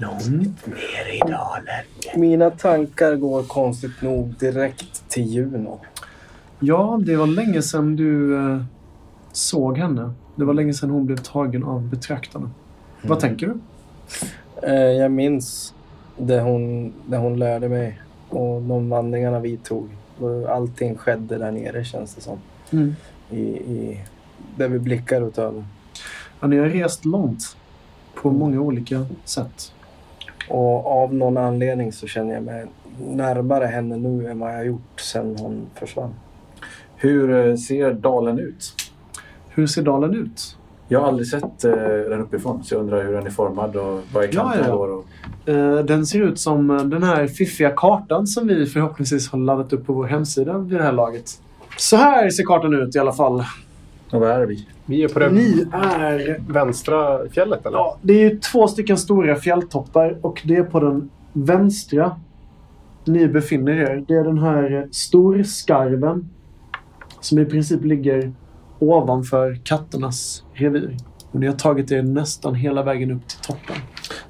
[0.00, 1.84] Långt ner i dalen.
[2.16, 5.80] Mina tankar går konstigt nog direkt till Juno.
[6.60, 8.62] Ja, det var länge sedan du eh,
[9.32, 10.12] såg henne.
[10.36, 12.50] Det var länge sedan hon blev tagen av betraktarna.
[13.02, 13.58] Vad tänker du?
[14.62, 15.74] Eh, jag minns
[16.16, 19.88] det hon, det hon lärde mig och de vandringarna vi tog.
[20.48, 22.38] Allting skedde där nere känns det som.
[22.70, 22.94] Mm.
[23.30, 24.00] I, i,
[24.56, 25.64] där vi blickar åt över.
[26.40, 27.56] Ja, ni har rest långt
[28.14, 29.72] på många olika sätt.
[30.50, 32.66] Och av någon anledning så känner jag mig
[33.06, 36.14] närmare henne nu än vad jag gjort sedan hon försvann.
[36.96, 38.72] Hur eh, ser dalen ut?
[39.48, 40.56] Hur ser dalen ut?
[40.88, 41.72] Jag har aldrig sett eh,
[42.08, 44.76] den uppifrån så jag undrar hur den är formad och vad är Ja, kanterna ja.
[44.76, 44.88] går.
[44.88, 45.04] Och...
[45.48, 49.72] Eh, Den ser ut som eh, den här fiffiga kartan som vi förhoppningsvis har laddat
[49.72, 51.24] upp på vår hemsida vid det här laget.
[51.76, 53.44] Så här ser kartan ut i alla fall.
[54.12, 54.66] Och vad är vi?
[54.84, 56.52] Vi är på det Ni är...
[56.52, 57.78] vänstra fjället eller?
[57.78, 62.16] Ja, det är ju två stycken stora fjälltoppar och det är på den vänstra
[63.04, 64.04] ni befinner er.
[64.08, 66.30] Det är den här storskarven
[67.20, 68.32] som i princip ligger
[68.78, 70.96] ovanför katternas revir.
[71.32, 73.76] Och ni har tagit er nästan hela vägen upp till toppen.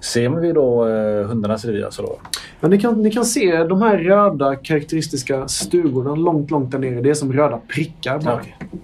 [0.01, 2.19] Ser vi då eh, hundarnas revir alltså då?
[2.61, 7.01] Ja, ni, kan, ni kan se de här röda karaktäristiska stugorna långt, långt där nere.
[7.01, 8.41] Det är som röda prickar bara.
[8.59, 8.79] Ja.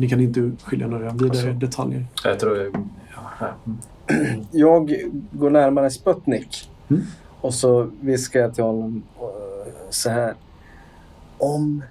[0.00, 1.52] Ni kan inte skilja några vidare Alltså.
[1.52, 2.06] detaljer.
[2.24, 2.58] Jag tror...
[3.14, 3.48] Ja, ja.
[3.66, 4.44] Mm.
[4.50, 4.94] Jag
[5.32, 6.70] går närmare Sputnik.
[6.88, 7.02] Mm.
[7.40, 10.34] Och så viskar jag till honom eh, så här.
[11.38, 11.82] Om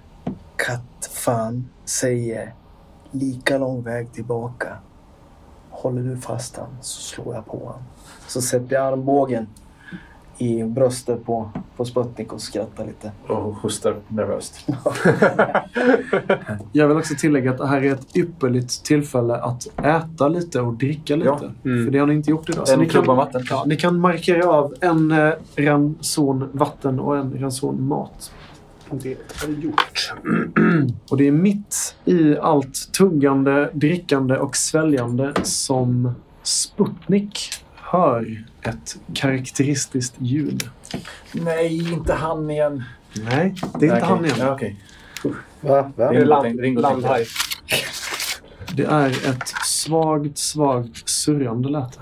[0.56, 2.54] kattfan säger
[3.10, 4.76] lika lång väg tillbaka.
[5.70, 7.82] Håller du fast han så slår jag på han.
[8.28, 9.46] Så sätter jag armbågen
[10.40, 13.12] i bröstet på, på Sputnik och skrattar lite.
[13.26, 14.66] Och hostar nervöst.
[16.72, 20.74] Jag vill också tillägga att det här är ett ypperligt tillfälle att äta lite och
[20.74, 21.28] dricka lite.
[21.28, 21.70] Ja.
[21.70, 21.84] Mm.
[21.84, 22.68] För det har ni inte gjort idag.
[22.68, 23.42] Så En ni kan, vatten.
[23.50, 28.32] ja, ni kan markera av en eh, ranson vatten och en ranson mat.
[28.90, 30.14] Det har vi gjort.
[31.10, 37.49] Och det är mitt i allt tuggande, drickande och sväljande som Sputnik
[37.90, 40.70] hör ett karaktäristiskt ljud.
[41.32, 42.84] Nej, inte han igen.
[43.24, 44.36] Nej, det är inte han igen.
[44.38, 44.76] Ja, okej.
[45.60, 45.92] Va?
[45.96, 46.12] Va?
[46.12, 47.26] Det är land, Ring landhaj.
[48.74, 52.00] Det är ett svagt, svagt surrande läte.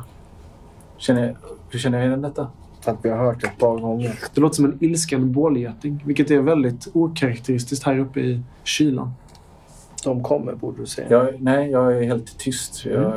[0.97, 1.37] Känner,
[1.71, 2.51] hur känner jag igen detta?
[2.85, 4.19] Att vi har hört det ett par gånger.
[4.35, 9.13] Det låter som en ilsken bålgeting, vilket är väldigt okaraktäristiskt här uppe i kylan.
[10.05, 11.07] De kommer borde du säga.
[11.11, 12.85] Jag, nej, jag är helt tyst.
[12.85, 13.13] Jag,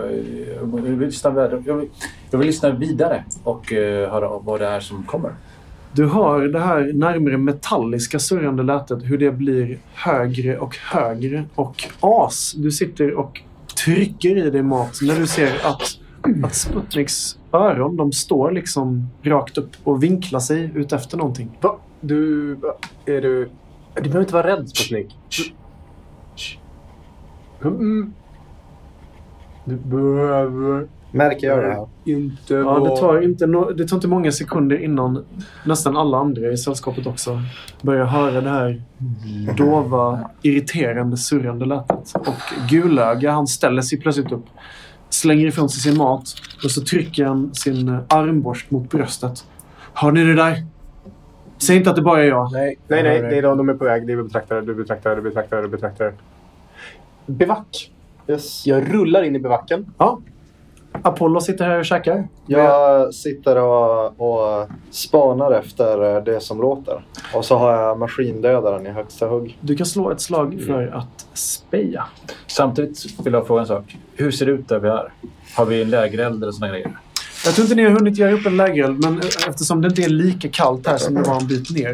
[0.58, 1.90] jag, vill, lyssna, vidare- jag, vill,
[2.32, 5.32] jag vill lyssna vidare och eh, höra vad det är som kommer.
[5.94, 11.44] Du hör det här närmare metalliska surrande lätet, hur det blir högre och högre.
[11.56, 13.42] Och as, du sitter och
[13.86, 15.82] trycker i dig mat när du ser att,
[16.44, 21.58] att Sputniks öron, de står liksom rakt upp och vinklar sig ut efter någonting.
[21.62, 21.76] Va?
[22.02, 22.52] Du...
[23.06, 23.50] Är du...
[23.96, 25.18] Du behöver inte vara rädd, Sputnik.
[27.64, 28.14] Mm.
[29.66, 31.88] Du behöver Märker jag det här?
[32.06, 32.90] inte Ja, vara...
[32.90, 35.26] det tar, inte no- det tar inte många sekunder innan
[35.66, 37.40] nästan alla andra i sällskapet också
[37.82, 38.82] börjar höra det här
[39.58, 42.14] dova, irriterande, surrande lätet.
[42.16, 44.46] Och Gulöga, han ställer sig plötsligt upp,
[45.10, 46.24] slänger ifrån sig sin mat
[46.64, 49.46] och så trycker han sin armborst mot bröstet.
[49.94, 50.66] Hör ni det där?
[51.58, 52.52] Säg inte att det bara är jag.
[52.52, 54.08] Nej, Nej, nej, det är de, de är på väg.
[54.08, 56.14] Det är betraktare, du betraktar, du betraktar, du betraktar.
[57.26, 57.92] Bevack.
[58.28, 58.68] Yes.
[58.68, 59.94] Jag rullar in i bevacken.
[59.98, 60.20] Ja.
[60.92, 62.28] Apollo sitter här och käkar.
[62.48, 67.06] Jag sitter och, och spanar efter det som låter.
[67.34, 69.58] Och så har jag maskindödaren i högsta hugg.
[69.62, 72.06] Du kan slå ett slag för att speja.
[72.48, 73.98] Samtidigt vill jag fråga en sak.
[74.16, 75.14] Hur ser det ut där vi är?
[75.56, 76.92] Har vi en lägereld eller såna grejer?
[77.46, 80.10] Jag tror inte ni har hunnit göra upp en lägereld, men eftersom det inte är
[80.10, 81.94] lika kallt här som det var en bit ner.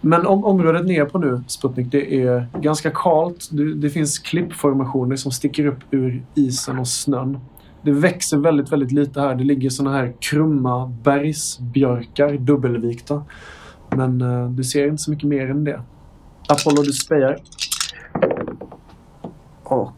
[0.00, 3.48] Men om, området ner på nu, Sputnik, det är ganska kalt.
[3.50, 7.38] Det, det finns klippformationer som sticker upp ur isen och snön.
[7.82, 9.34] Det växer väldigt, väldigt lite här.
[9.34, 13.24] Det ligger såna här krumma bergsbjörkar, dubbelvikta.
[13.96, 15.82] Men eh, du ser inte så mycket mer än det.
[16.48, 17.38] Apollo, du spejar.
[19.62, 19.92] Och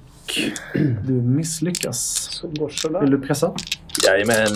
[1.07, 2.29] du misslyckas.
[3.01, 3.53] Vill du pressa?
[4.07, 4.47] Jajamän.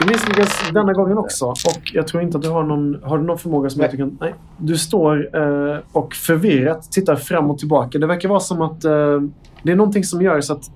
[0.00, 1.46] Du misslyckas denna gången också.
[1.46, 3.02] Och jag tror inte att du har någon...
[3.02, 3.90] Har du någon förmåga som Nej.
[3.90, 4.18] du kan...
[4.20, 4.34] Nej.
[4.56, 7.98] Du står eh, och förvirrat tittar fram och tillbaka.
[7.98, 9.20] Det verkar vara som att eh,
[9.62, 10.70] det är någonting som gör så att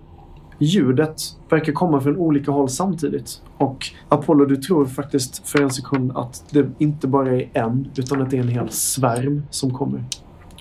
[0.59, 1.17] ljudet
[1.49, 3.43] verkar komma från olika håll samtidigt.
[3.57, 8.23] Och Apollo, du tror faktiskt för en sekund att det inte bara är en, utan
[8.23, 10.05] att det är en hel svärm som kommer.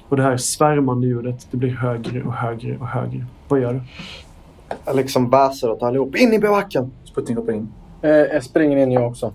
[0.10, 3.26] Och det här svärmande ljudet, det blir högre och högre och högre.
[3.48, 3.82] Vad gör du?
[4.86, 6.16] Jag liksom bäsar åt allihop.
[6.16, 6.92] In i bivacken!
[7.04, 7.68] Sputnik hoppar in.
[8.02, 9.34] Eh, jag springer in jag också.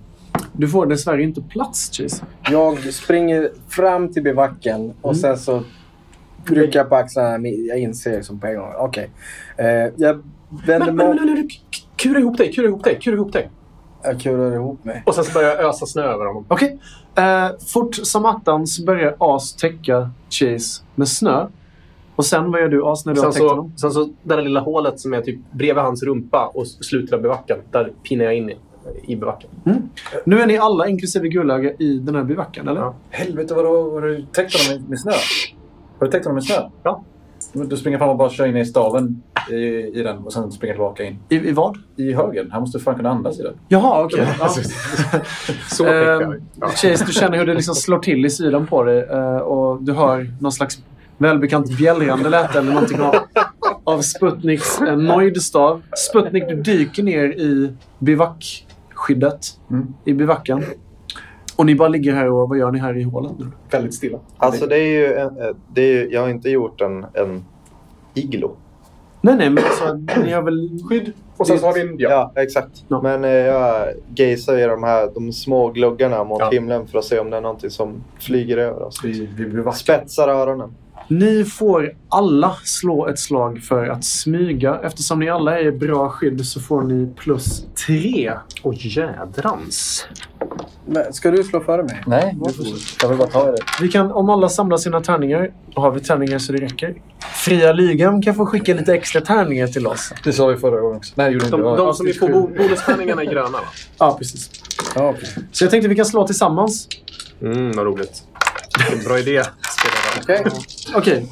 [0.53, 2.25] Du får dessvärre inte plats, Chase.
[2.51, 5.21] Jag springer fram till bivacken och Mm.
[5.21, 5.63] sen så
[6.47, 7.49] rycker jag på axlarna.
[7.49, 8.73] Jag inser som på en gång.
[8.79, 9.11] Okej.
[9.57, 10.23] Eh, jag
[10.67, 11.27] vänder Men, mig men, om.
[11.27, 11.49] men, men,
[11.97, 13.51] kura ihop dig, kura ihop dig, kura ihop dig.
[14.03, 15.03] Jag kurar ihop mig.
[15.07, 16.45] Och sen så börjar jag ösa snö över honom.
[16.49, 16.79] Okej.
[17.15, 21.47] Eh, fort som attan så börjar As täcka Chase med snö.
[22.17, 23.73] Och sen vad gör du As när du har Sen täckt så, honom?
[23.77, 27.23] sen så det där lilla hålet som är typ bredvid hans rumpa och slutar av
[27.23, 27.59] bivacken.
[27.71, 28.57] Där pinar jag in i,
[29.07, 29.51] i bivacken.
[30.25, 32.81] Nu är ni alla, inklusive Gullöga, i den här bivacken, eller?
[32.81, 32.95] Ja.
[33.11, 33.91] Helvete, vadå?
[33.95, 35.13] Har du täckt honom med, med snö?
[35.99, 36.57] Har du täckt honom med snö?
[36.83, 37.03] Ja.
[37.53, 39.55] Du springer fram och bara kör in i staven i,
[40.01, 41.19] i den och sen springer tillbaka in.
[41.29, 41.79] I, I vad?
[41.97, 42.51] I högen.
[42.51, 43.55] Han måste fan kunna andas i den.
[43.69, 44.27] Jaha, okej.
[44.39, 44.49] Ja.
[45.71, 45.87] Så.
[45.87, 46.67] Ehm, Ja.
[46.69, 49.93] Chase, du känner hur det liksom slår till i sidan på dig eh, och du
[49.93, 50.79] hör någon slags
[51.19, 53.15] välbekant bjällrande läte eller någonting av,
[53.85, 55.83] av Sputniks uh, nojdstav.
[56.11, 59.95] Sputnik, du dyker ner i bivackskyddet Mm.
[60.05, 60.65] i bivacken.
[61.57, 63.47] Och ni bara ligger här och vad gör ni här i hålet nu?
[63.71, 64.19] Väldigt stilla.
[64.37, 65.15] Alltså det är ju...
[65.15, 67.45] En, eh, det är ju jag har inte gjort en, en
[68.15, 68.57] iglo.
[69.21, 70.79] Nej, nej, men alltså, ni har väl...
[70.89, 71.13] Skydd.
[71.37, 71.95] Och sen så har vi en...
[71.99, 72.85] Ja, exakt.
[72.89, 73.01] Ja.
[73.03, 76.51] Men eh, jag gazer i de här de små gluggarna mot Ja.
[76.53, 79.01] himlen för att se om det är någonting som flyger över oss.
[79.05, 79.73] Vi, vi.
[79.73, 80.71] Spetsar öronen.
[81.09, 84.81] Ni får alla slå ett slag för att smyga.
[84.85, 88.33] Eftersom ni alla är i bra skydd så får ni plus tre.
[88.63, 90.07] Åh jädrans.
[90.87, 92.03] Men, ska du slå före mig?
[92.07, 92.67] Nej, du får,
[93.03, 93.59] jag vill bara ta det.
[93.81, 96.95] Vi kan, om alla samlar sina tärningar, då har vi tärningar så det räcker.
[97.35, 100.13] Fria ligan kan få skicka lite extra tärningar till oss.
[100.25, 101.13] Det sa vi förra gången också.
[101.17, 101.77] Nej, gjorde inte De, det.
[101.77, 103.59] de var- som får bo- bonustärningarna är gröna va?
[103.99, 104.51] Ja, precis.
[104.95, 105.29] Ja, okej.
[105.53, 106.89] Så jag tänkte vi kan slå tillsammans.
[107.43, 108.23] Mm, vad roligt.
[109.07, 109.43] Bra idé.
[110.23, 110.45] Okej.
[110.95, 111.27] Okej.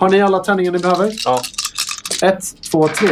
[0.00, 1.12] Har ni alla tärningar ni behöver?
[1.24, 1.40] Ja.
[2.22, 3.08] Ett, två, tre.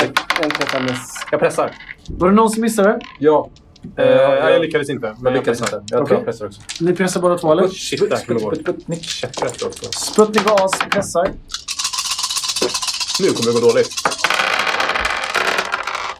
[0.00, 1.14] En- En träffar miss.
[1.30, 1.74] Jag pressar.
[2.08, 3.00] Var det någon som missade?
[3.18, 3.50] Ja.
[3.98, 5.06] Eh, jag lyckades inte.
[5.06, 5.78] Men Jag jag lyckades pressar.
[5.80, 5.94] inte.
[5.94, 6.60] Jag tror jag pressar också.
[6.80, 7.68] Ni pressar båda två, eller?
[7.68, 8.54] Shit, där kommer det gå.
[8.54, 9.02] Sputnik.
[9.04, 9.84] Käpprätt också.
[9.92, 11.30] Sputnik och As pressar.
[13.20, 13.88] Nu kommer det gå dåligt.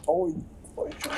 [0.05, 0.33] Oj.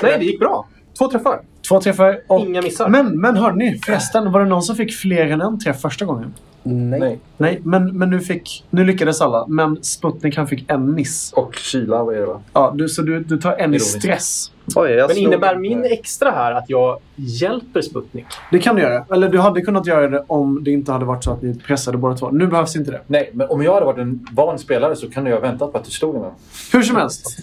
[0.02, 0.68] Nej, det gick bra.
[0.98, 1.42] Två träffar.
[1.70, 2.20] Två träffar.
[2.28, 2.40] Och...
[2.40, 2.90] Inga missar.
[2.90, 4.32] Men, men hörni, förresten.
[4.32, 6.34] Var det någon som fick fler än en träff första gången?
[6.64, 7.00] Nej.
[7.00, 7.20] Nej.
[7.38, 9.48] Nej, men, men nu, fick, nu lyckades alla.
[9.48, 11.34] Men Sputnik han fick en miss.
[11.34, 12.42] Och kyla, vad är det va?
[12.54, 14.52] Ja, du, så du, du tar en i stress.
[14.76, 18.26] Oj, jag Men innebär min extra här att jag hjälper Sputnik?
[18.52, 19.06] Det kan du göra.
[19.12, 21.98] Eller du hade kunnat göra det om det inte hade varit så att ni pressade
[21.98, 22.32] båda två.
[22.32, 23.02] Nu behövs inte det.
[23.08, 25.78] Nej, men om jag hade varit en van spelare så kunde jag ha väntat på
[25.78, 26.32] att du slog mig.
[26.74, 27.38] Hur som helst.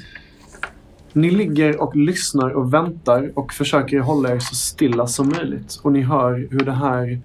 [1.13, 5.81] Ni ligger och lyssnar och väntar och försöker hålla er så stilla som möjligt.
[5.83, 7.21] Och ni hör hur det här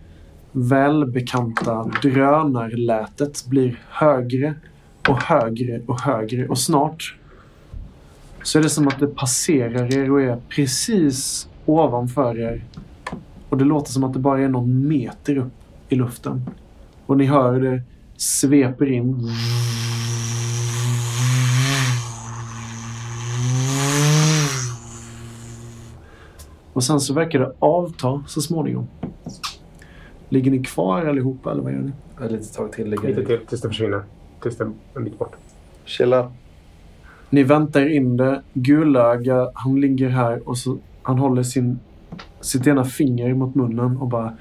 [0.52, 4.54] välbekanta drönarlätet blir högre
[5.10, 6.48] och högre och högre.
[6.48, 7.16] Och snart
[8.44, 12.64] så är det som att det passerar er och är precis ovanför er.
[13.50, 15.54] Och det låter som att det bara är någon meter upp
[15.90, 16.50] i luften.
[17.06, 17.82] Och ni hör hur det
[18.18, 19.30] sveper in.
[26.78, 28.88] Och sen så verkar det avta så småningom.
[30.30, 31.92] Ligger ni kvar allihopa eller vad gör ni?
[32.26, 34.04] Ett litet tag till ligger Lite till tills det försvinner.
[34.42, 35.36] Tills det är en bit bort.
[35.86, 36.32] Chilla.
[37.30, 38.42] Ni väntar in det.
[38.54, 41.80] Gulöga, han ligger här och så han håller sin,
[42.42, 44.34] sitt ena finger mot munnen och bara...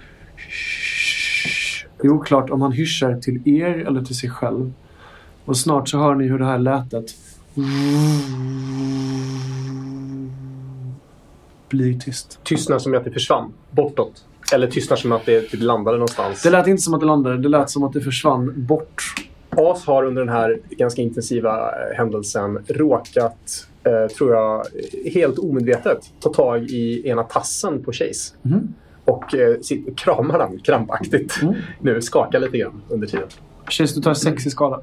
[2.01, 4.73] Det är oklart om han hyschar till er eller till sig själv.
[5.45, 7.15] Och snart så hör ni hur det här lätet
[11.69, 12.39] blir tyst.
[12.43, 14.25] Tystnar som att det försvann bortåt.
[14.53, 16.43] Eller tystnar som att det typ landade någonstans.
[16.43, 19.03] Det lät inte som att det landade, det lät som att det försvann bort.
[19.51, 24.67] As har under den här ganska intensiva eh, händelsen råkat, eh, tror jag,
[25.13, 28.35] helt omedvetet ta tag i ena tassen på Chase.
[28.43, 28.75] Mhm.
[29.05, 29.57] Och eh,
[29.97, 31.43] kramar den krampaktigt.
[31.43, 31.55] Mm.
[31.81, 33.29] Nu skakar lite grann under tiden.
[33.69, 34.81] Chase, du tar sex i skada.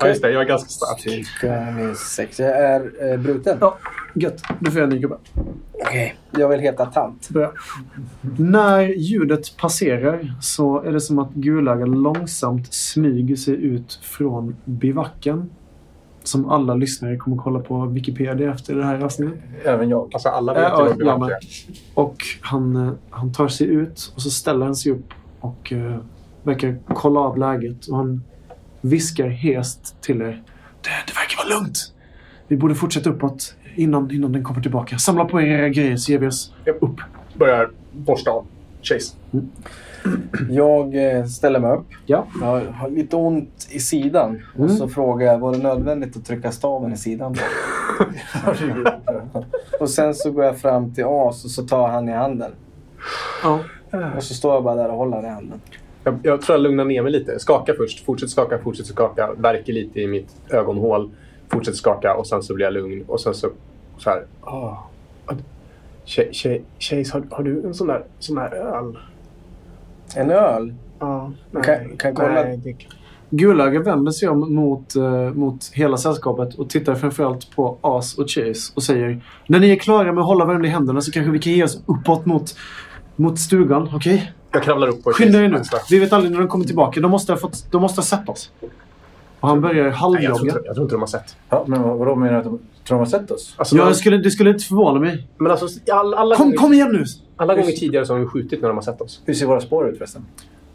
[0.00, 0.30] Ja, just det.
[0.30, 1.96] Jag är ganska stark.
[1.96, 2.40] Sex.
[2.40, 3.58] Jag är eh, bruten.
[3.60, 3.78] Ja.
[4.14, 4.42] Gött.
[4.60, 5.16] Du får göra en ny gubbe.
[5.72, 6.16] Okej.
[6.30, 7.28] Jag vill heta tant.
[7.28, 7.52] Bra.
[8.38, 15.50] När ljudet passerar så är det som att Gulaga långsamt smyger sig ut från bivacken.
[16.22, 19.38] Som alla lyssnare kommer kolla på Wikipedia efter det här avsnittet.
[19.64, 20.10] Även jag.
[20.14, 21.38] Alltså alla vet Ja, ju vad är.
[21.94, 25.08] Och han, eh, han tar sig ut och så ställer han sig upp
[25.40, 25.96] och uh,
[26.42, 27.86] verkar kolla av läget.
[27.86, 28.22] Och han
[28.84, 30.42] viskar hest till er.
[30.82, 31.78] Det, det verkar vara lugnt.
[32.48, 34.98] Vi borde fortsätta uppåt innan, innan den kommer tillbaka.
[34.98, 37.00] Samla på er era grejer så ger vi oss upp.
[37.34, 38.46] Börjar borsta av.
[38.82, 39.16] Chase.
[40.50, 41.86] Jag eh, ställer mig upp.
[42.06, 42.26] Ja.
[42.40, 44.42] Jag har- lite ont i sidan.
[44.54, 44.76] Och Mm.
[44.76, 47.36] så frågar jag, var det nödvändigt att trycka staven i sidan?
[49.80, 52.52] och sen så går jag fram till As och så tar han i handen.
[53.42, 53.60] Ja.
[54.16, 55.60] Och så står jag bara där och håller i handen.
[56.04, 57.38] Jag, jag tror jag lugnar ner mig lite.
[57.38, 58.04] Skaka först.
[58.04, 59.30] Fortsätt skaka, fortsätt skaka.
[59.36, 61.10] Värker lite i mitt ögonhål.
[61.48, 63.04] Fortsätt skaka och sen så blir jag lugn.
[63.06, 63.48] Och sen så,
[63.98, 64.24] så här.
[64.42, 64.78] Oh.
[66.04, 68.98] Tjej, tjej, Chase, har, har du en sån där, sån där öl?
[70.16, 70.74] En öl?
[70.98, 71.32] Ja.
[71.50, 72.28] Du kan- kan kolla.
[72.28, 72.76] Nej, det,
[73.30, 78.30] Gulaga vänder sig om mot, eh, mot hela sällskapet och tittar framförallt på As och
[78.30, 81.32] Chase och säger När ni är klara med att hålla varandra i händerna så kanske
[81.32, 82.54] vi kan ge oss uppåt mot,
[83.16, 84.32] mot stugan, okej?
[84.52, 85.62] jag kravlar upp på Skynda er nu.
[85.90, 87.00] Vi vet aldrig när de kommer tillbaka.
[87.00, 88.50] De måste ha, fått, de måste ha sett oss.
[89.40, 90.34] Och han börjar Nej, jag, tror halvjogga.
[90.52, 91.36] inte, jag tror inte de har sett.
[91.48, 92.38] Ja, men vad- vadå menar du?
[92.38, 93.54] att de- Tror de har sett oss?
[93.56, 95.26] Alltså, Ja, de- det, skulle, det skulle inte förvåna mig.
[95.38, 97.04] Men alltså, alla, alla, Kom, gånger, kom igen nu!
[97.36, 99.22] alla gånger tidigare så har vi skjutit när de har sett oss.
[99.24, 100.26] Hur ser våra spår ut förresten?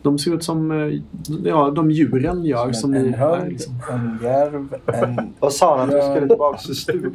[0.02, 1.00] De ser ut som eh,
[1.44, 3.74] ja, de djuren gör som, en ni hörd, Liksom.
[3.92, 5.34] en järv, en...
[5.40, 7.12] Vad sa han att vi skulle tillbaka till stugan?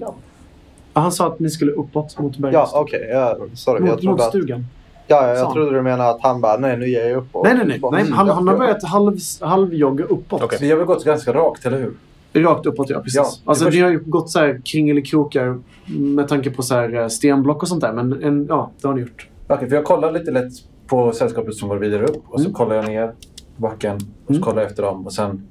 [0.94, 2.54] Ja, Han sa att ni skulle uppåt mot berget.
[2.54, 3.08] Ja, okej.
[3.12, 3.78] ja, sorry.
[3.78, 4.66] Jag mot, mot trodde, att, stugan.
[5.06, 7.28] Ja, jag trodde du menade att han bara, nej nu ger jag upp.
[7.32, 7.80] och- Nej, nej, nej.
[7.92, 8.58] nej han, han har Ja.
[8.58, 10.42] börjat halv, halvjogga uppåt.
[10.42, 10.58] Okej.
[10.60, 11.94] Vi har väl gått ganska rakt, eller hur?
[12.42, 13.00] Rakt uppåt, ja.
[13.00, 13.16] Precis.
[13.16, 15.58] Ja, alltså, först- ni har ju gått så här kringelikrokar
[15.98, 17.92] med tanke på så här eh, stenblock och sånt där.
[17.92, 19.28] Men en, ja, det har ni gjort.
[19.48, 20.52] Okej, för jag kollar lite lätt
[20.86, 22.22] på sällskapet som går vidare upp.
[22.28, 22.52] Och så Mm.
[22.54, 23.12] kollar jag ner
[23.56, 24.42] backen och så Mm.
[24.42, 25.06] kollar jag efter dem.
[25.06, 25.48] Och sen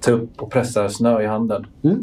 [0.00, 1.66] tar upp och pressar snö i handen.
[1.84, 2.00] Mm.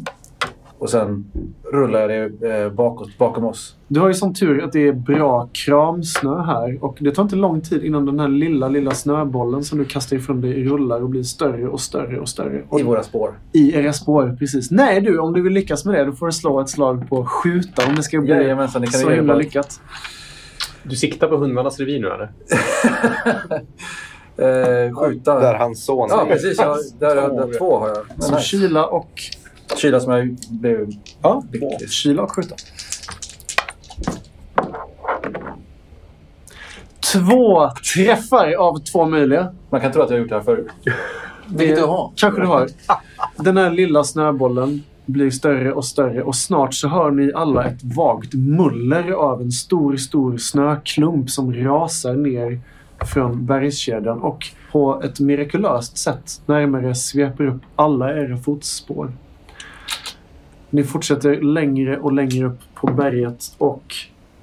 [0.79, 1.31] Och sen
[1.71, 3.75] rullar jag det eh, bakåt, bakom oss.
[3.87, 6.83] Du har ju som tur att det är bra kramsnö här.
[6.83, 10.15] Och det tar inte lång tid innan den här lilla, lilla snöbollen som du kastar
[10.17, 12.63] ifrån dig rullar och blir större och större och större.
[12.69, 13.39] Och I våra spår.
[13.51, 14.71] I era spår, precis.
[14.71, 17.25] Nej du, om du vill lyckas med det då får du slå ett slag på
[17.25, 19.81] skjuta om det ska bli Jajamensan, det kan så himla lyckat.
[20.83, 22.31] Du siktar på hundarnas revir nu eller?
[24.39, 25.39] Eh, skjuta.
[25.39, 26.25] Där hans son Ja, är.
[26.25, 26.57] precis.
[26.57, 28.23] Ja, där, där, där, två har jag.
[28.23, 29.21] Så kyla och...
[29.77, 30.89] Kyla som jag blev...
[31.21, 31.91] Ja, Lyckligt.
[31.91, 32.55] kyla och skjuta.
[37.13, 39.53] Två träffar av två möjliga.
[39.69, 40.67] Man kan tro att jag har gjort det här förut.
[41.47, 42.11] Vilket du har.
[42.15, 42.67] Kanske du har.
[43.37, 47.83] Den här lilla snöbollen blir större och större och snart så hör ni alla ett
[47.83, 52.59] vagt muller av en stor, stor snöklump som rasar ner
[53.05, 59.11] från bergskedjan och på ett mirakulöst sätt närmare sveper upp alla era fotspår.
[60.69, 63.83] Ni fortsätter längre och längre upp på berget och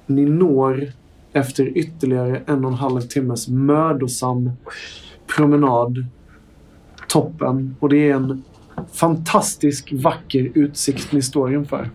[0.05, 0.87] ni når
[1.33, 4.51] efter ytterligare en och en halv timmes mödosam
[5.35, 6.05] promenad
[7.07, 8.43] toppen och det är en
[8.93, 11.89] fantastisk vacker utsikt ni står inför.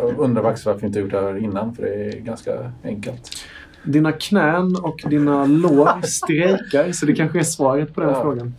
[0.00, 3.30] Jag undrar faktiskt varför jag inte gjort det här innan, för det är ganska enkelt.
[3.84, 8.22] Dina knän och dina lår strejkar, så det kanske är svaret på den Ja.
[8.22, 8.54] frågan.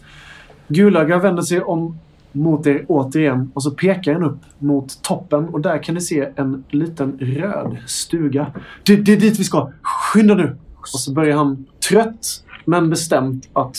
[0.68, 2.00] Gulaga vänder sig om
[2.32, 6.30] mot er återigen och så pekar han upp mot toppen och där kan ni se
[6.36, 8.54] en liten röd stuga.
[8.86, 9.72] Det, det är dit vi ska!
[9.82, 10.58] Skynda nu!
[10.76, 13.78] Och så börjar han trött men bestämt att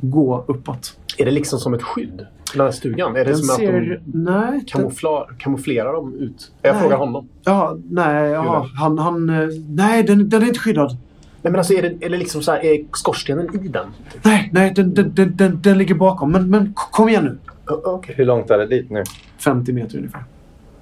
[0.00, 0.98] gå uppåt.
[1.18, 2.26] Är det liksom som ett skydd?
[2.52, 3.16] Den här stugan?
[3.16, 3.92] Är det Den som ser...
[3.92, 4.50] att de Nej.
[4.50, 6.52] Den, kamoufla, kamouflerar dem ut?
[6.62, 6.82] Jag Nej.
[6.82, 7.28] frågar honom.
[7.44, 8.98] ja, nej, ja, han...
[8.98, 9.26] han
[9.68, 10.96] nej, den, den är inte skyddad.
[11.42, 13.86] Nej, men alltså är det, är det liksom så här, är skorstenen i den?
[14.22, 16.32] Nej, nej, den, den, den, den, den ligger bakom.
[16.32, 17.38] Men, men kom igen nu.
[17.70, 18.14] O- Okej.
[18.18, 19.02] Hur långt är det dit nu?
[19.38, 20.24] 50 meter ungefär.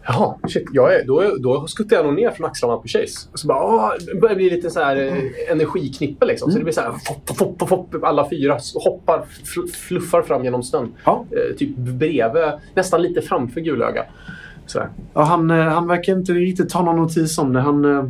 [0.08, 0.64] Jaha, shit.
[0.72, 3.28] Jag är, då, då skuttar jag nog ner från axlarna på Chase.
[3.32, 6.50] Och så bara, åh, det börjar bli lite så här eh, energiknippe liksom.
[6.50, 10.44] Så det blir så här, fopp, fopp, fopp, fopp, alla fyra hoppar, fl- fluffar fram
[10.44, 10.92] genom snön.
[11.04, 11.24] Ja.
[11.30, 12.42] Eh, typ bredvid,
[12.74, 14.04] nästan lite framför Gulöga.
[14.66, 14.88] Så här.
[15.14, 17.60] Ja, han, eh, han verkar inte riktigt ta någon notis om det.
[17.60, 18.04] Han, eh,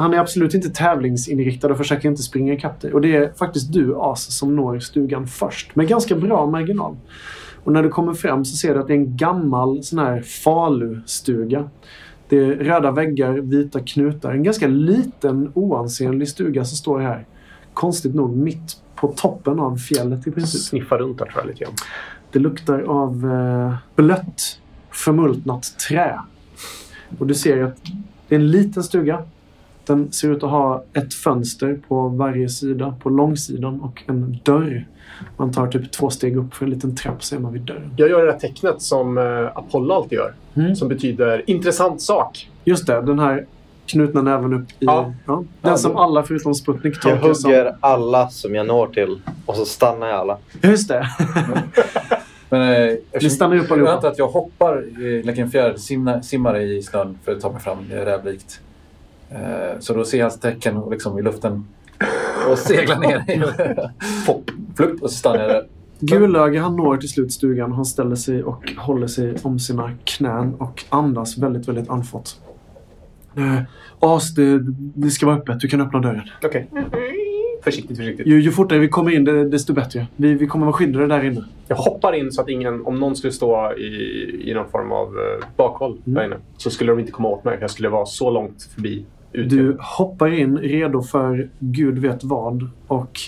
[0.00, 2.92] han är absolut inte tävlingsinriktad och försöker inte springa ikapp dig.
[2.92, 5.76] Och det är faktiskt du, As, som når stugan först.
[5.76, 6.96] Med ganska bra marginal.
[7.68, 10.22] Och när du kommer fram så ser du att det är en gammal sån här
[10.22, 11.70] falustuga.
[12.28, 14.32] Det är röda väggar, vita knutar.
[14.32, 17.26] En ganska liten, oansenlig stuga som står här.
[17.74, 20.60] Konstigt nog mitt på toppen av fjället i princip.
[20.60, 21.74] Sniffar runt där tror jag lite grann.
[22.32, 24.60] Det luktar av eh, blött,
[24.90, 26.20] förmultnat trä.
[27.18, 27.84] Och du ser att
[28.28, 29.22] det är en liten stuga.
[29.88, 34.86] Den ser ut att ha ett fönster på varje sida, på långsidan och en dörr.
[35.36, 37.90] Man tar typ två steg upp för en liten trapp så är man vid dörren.
[37.96, 40.34] Jag gör det där tecknet som eh, Apollo alltid gör.
[40.54, 40.76] Mm.
[40.76, 42.50] Som betyder intressant sak.
[42.64, 43.46] Just det, den här
[43.86, 44.74] knutna näven upp i...
[44.78, 45.12] Ja.
[45.26, 45.44] Ja.
[45.60, 47.50] Den som alla förutom Sputnik Jag tolkar som...
[47.50, 50.38] hugger alla som jag når till och så stannar jag alla.
[50.62, 51.06] Just det.
[52.50, 53.92] Men, eh, Ni stannar upp Jag allihopa.
[53.92, 57.78] antar att jag hoppar eh, like en simmar i snön för att ta mig fram
[57.90, 58.60] rävlikt.
[59.30, 61.64] Eh, så då ser jag hans tecken och liksom i luften
[62.50, 63.22] och seglar ner.
[64.26, 65.66] Pop, flupp, och så stannar jag där.
[66.00, 67.72] Gulöga han når till slut stugan.
[67.72, 72.40] Han ställer sig och håller sig om sina knän och andas väldigt, väldigt andfått.
[73.36, 73.60] Eh,
[74.00, 74.58] As, det,
[74.94, 75.60] det ska vara öppet.
[75.60, 76.22] Du kan öppna dörren.
[76.44, 76.68] Okej.
[77.64, 78.26] Försiktigt, försiktigt.
[78.26, 80.06] Ju, ju fortare vi kommer in, det- desto bättre.
[80.16, 81.44] Vi, vi kommer vara skyddade där inne.
[81.68, 85.08] Jag hoppar in så att ingen, om någon skulle stå i, i någon form av
[85.08, 87.58] uh, bakhåll där inne, så skulle de inte komma åt mig.
[87.60, 89.04] Jag skulle vara så långt förbi.
[89.32, 93.20] Du hoppar in redo för Gud vet vad och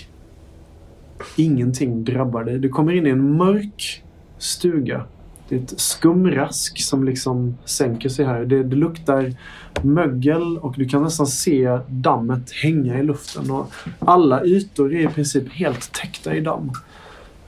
[1.35, 2.59] ingenting drabbar dig.
[2.59, 4.03] Du kommer in i en mörk
[4.37, 5.03] stuga.
[5.49, 8.45] Det är ett skumrask som liksom sänker sig här.
[8.45, 9.33] Det, det luktar
[9.81, 13.51] mögel och du kan nästan se dammet hänga i luften.
[13.51, 16.71] Och alla ytor är i princip helt täckta i damm.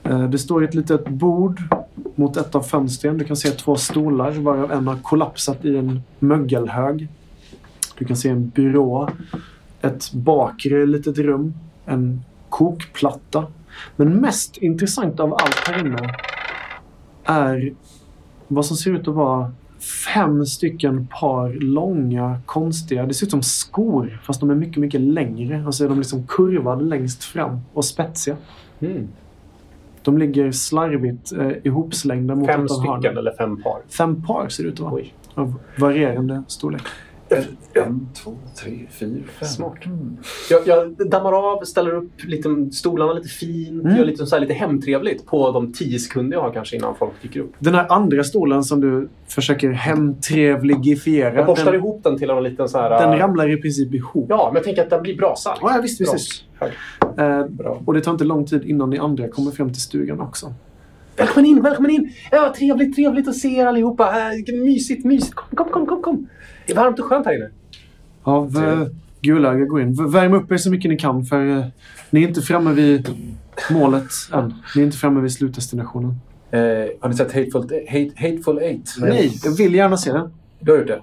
[0.02, 1.62] Eh, Det står ett litet bord
[2.14, 3.18] mot ett av fönstren.
[3.18, 7.08] Du kan se två stolar varav en har kollapsat i en mögelhög.
[7.98, 9.08] Du kan se en byrå,
[9.80, 13.46] ett bakre litet rum, en kokplatta.
[13.96, 16.14] Men mest intressant av allt här inne
[17.24, 17.74] är
[18.48, 19.52] vad som ser ut att vara
[20.14, 25.00] fem stycken par långa, konstiga, det ser ut som skor fast de är mycket, mycket
[25.00, 25.62] längre.
[25.66, 28.36] Alltså är de liksom kurvade längst fram och spetsiga.
[28.80, 29.08] Mm.
[30.02, 33.00] De ligger slarvigt eh, ihopslängda mot Fem ett av hörnen.
[33.00, 33.80] stycken eller fem par.
[33.88, 35.02] Fem par ser det ut att vara.
[35.34, 36.82] Av varierande storlek.
[37.74, 39.48] En, två, tre, fyra, fem.
[39.48, 39.74] Smart.
[40.50, 43.96] Jag, jag dammar av, ställer upp lite, stolarna lite fint, Mm.
[43.96, 47.12] gör lite, så här, lite hemtrevligt på de tio sekunder jag har kanske innan folk
[47.22, 47.52] dyker upp.
[47.58, 51.34] Den här andra stolen som du försöker hemtrevligifiera.
[51.34, 52.90] Jag borstar den, ihop den till en liten så här...
[52.90, 54.26] den ramlar i princip ihop.
[54.28, 55.50] Ja, men jag tänker att den blir brasa.
[55.50, 55.68] liksom.
[55.68, 56.44] Ja, ja, visst, visst.
[57.18, 57.40] Eh,
[57.86, 60.52] och det tar inte lång tid innan ni andra kommer fram till stugan också.
[61.16, 62.12] Välkommen in, välkommen in!
[62.30, 64.32] Ja, trevligt, trevligt att se er allihopa.
[64.32, 65.34] Äh, mysigt, mysigt.
[65.34, 66.28] Kom, kom, kom, kom, kom.
[66.66, 67.50] Det är varmt och skönt här inne.
[68.22, 68.86] Av eh,
[69.20, 70.10] Gulöga går in.
[70.10, 71.64] Värm upp er så mycket ni kan för eh,
[72.10, 73.08] ni är inte framme vid
[73.70, 74.54] målet än.
[74.76, 76.14] Ni är inte framme vid slutdestinationen.
[76.50, 76.60] Eh,
[77.00, 78.94] har ni sett Hateful, hate, Hateful Eight?
[78.98, 80.30] Nej, jag vill gärna se den.
[80.60, 81.00] Du har gjort det?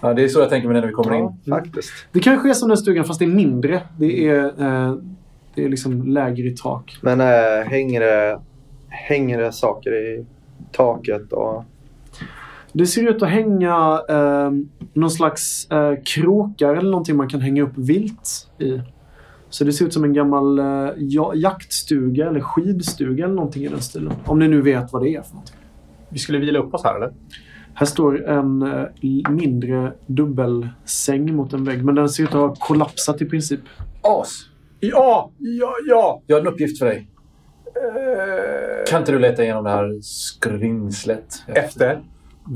[0.00, 1.32] Ja, det är så jag tänker mig när vi kommer in.
[1.48, 1.90] Faktiskt.
[2.12, 3.82] Det kanske är som den stugan fast det är mindre.
[3.98, 4.96] Det är, eh,
[5.54, 6.98] det är liksom lägre i tak.
[7.02, 8.40] Men äh, hänger, det,
[8.88, 10.26] hänger det saker i
[10.72, 11.64] taket och...
[12.72, 14.50] Det ser ut att hänga eh,
[14.92, 18.80] någon slags eh, krokar eller någonting man kan hänga upp vilt i.
[19.50, 23.68] Så det ser ut som en gammal eh, ja, jaktstuga eller skidstuga eller någonting i
[23.68, 24.12] den stilen.
[24.24, 25.56] Om ni nu vet vad det är för någonting.
[26.08, 27.12] Vi skulle vila upp oss här, eller?
[27.74, 31.84] Här står en eh, mindre dubbelsäng mot en vägg.
[31.84, 33.60] Men den ser ut att ha kollapsat i princip.
[34.02, 34.46] As!
[34.80, 36.22] Ja, ja, ja!
[36.26, 37.06] Jag har en uppgift för dig.
[38.88, 41.42] Kan inte du leta igenom det här skrymslet?
[41.46, 42.00] Efter?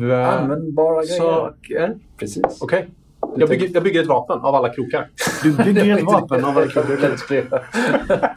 [0.03, 1.19] Användbara grejer.
[1.19, 1.95] Saker.
[2.17, 2.59] Precis.
[2.61, 2.89] Okej.
[3.37, 5.09] Jag, bygger, jag bygger ett vapen av alla krokar.
[5.43, 6.99] Du bygger ett vapen av alla krokar.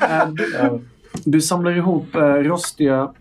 [0.10, 0.80] Eh, du, Ja.
[1.26, 3.12] du samlar ihop eh, rostiga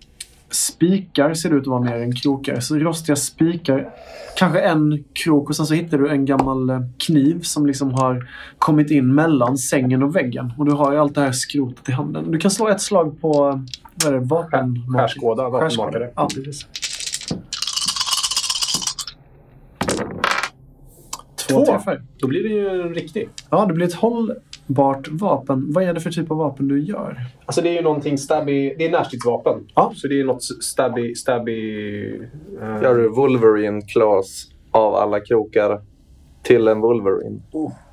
[0.51, 2.61] spikar, ser det ut att vara mer än krokar.
[2.61, 3.89] Så rostiga spikar,
[4.37, 8.29] kanske en krok och sen så hittar du en gammal eh, kniv som liksom har
[8.59, 10.53] kommit in mellan sängen och väggen.
[10.59, 12.31] Och du har ju allt det här skrotet i handen.
[12.31, 13.61] Du kan slå ett slag på eh,
[14.05, 14.77] vad är det, vapen...
[14.97, 16.11] Skärskåda, vapenmakare.
[16.17, 16.67] Ja, precis.
[21.49, 21.65] Två Två.
[21.73, 22.03] träffar.
[22.19, 23.29] Då blir det ju en riktig.
[23.51, 25.65] Ja, det blir ett hållbart vapen.
[25.73, 27.21] Vad är det för typ av vapen du gör?
[27.47, 28.75] Alltså det är ju någonting stabby...
[28.79, 29.55] Det är närstridsvapen.
[29.75, 29.93] Ja.
[29.97, 31.15] Så det är något stabby...
[31.15, 31.61] stabby
[32.63, 35.81] eh, Gör du Wolverine claws av alla krokar
[36.43, 37.41] till en Wolverine.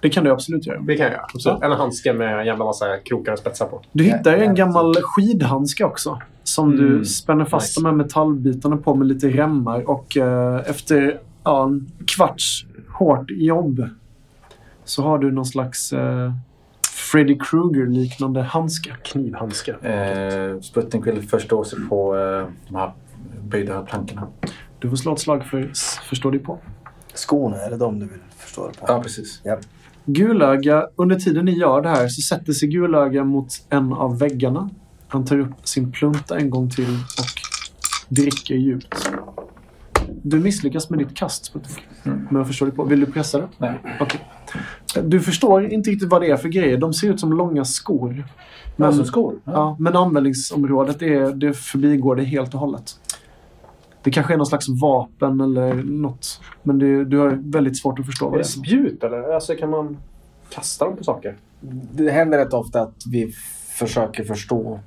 [0.02, 0.80] Det kan du absolut göra.
[0.80, 1.26] Det kan jag göra.
[1.34, 1.62] Absolut.
[1.64, 3.82] En handske med en jävla massa krokar och spetsar på.
[3.92, 6.20] Du hittar en gammal skidhandske också.
[6.44, 7.80] Som du Mm, spänner fast nice.
[7.82, 9.90] de här metallbitarna på med lite remmar.
[9.90, 12.66] Och eh, efter ja, en kvarts
[13.04, 13.90] hårt jobb
[14.84, 16.34] så har du någon slags eh,
[17.12, 18.96] Freddy Krueger-liknande handske.
[19.04, 19.72] Knivhandske.
[19.72, 22.94] Eh, Sputnik vill förstå sig på eh, de här
[23.44, 24.28] böjda plankorna.
[24.80, 25.72] Du får slå ett slag för
[26.10, 26.60] förstå dig på.
[27.14, 28.86] Skorna, är det de du vill förstå det på?
[28.88, 29.42] Ja, precis.
[30.06, 34.70] Gulöga, under tiden ni gör det här så sätter sig Gulöga mot en av väggarna.
[35.08, 37.42] Han tar upp sin plunta en gång till och
[38.10, 39.10] dricker djupt.
[40.26, 41.54] Du misslyckas med ditt kast.
[42.04, 42.28] Mm.
[42.32, 42.84] Men jag förstår det på.
[42.84, 43.48] Vill du pressa det?
[43.58, 43.74] Nej.
[44.00, 44.22] Okej.
[45.04, 46.78] Du förstår inte riktigt vad det är för grejer.
[46.78, 48.26] De ser ut som långa skor.
[48.76, 49.36] Men, Alltså skor?
[49.46, 52.96] ja, men användningsområdet är, det förbigår det helt och hållet.
[54.04, 56.42] Det kanske är någon slags vapen eller något.
[56.64, 58.64] Men det, du har väldigt svårt att förstå Är vad det det är.
[58.64, 59.34] spjut eller?
[59.36, 59.98] Alltså kan man
[60.50, 61.36] kasta dem på saker?
[61.94, 63.32] Det händer rätt ofta att vi
[63.78, 64.80] försöker förstå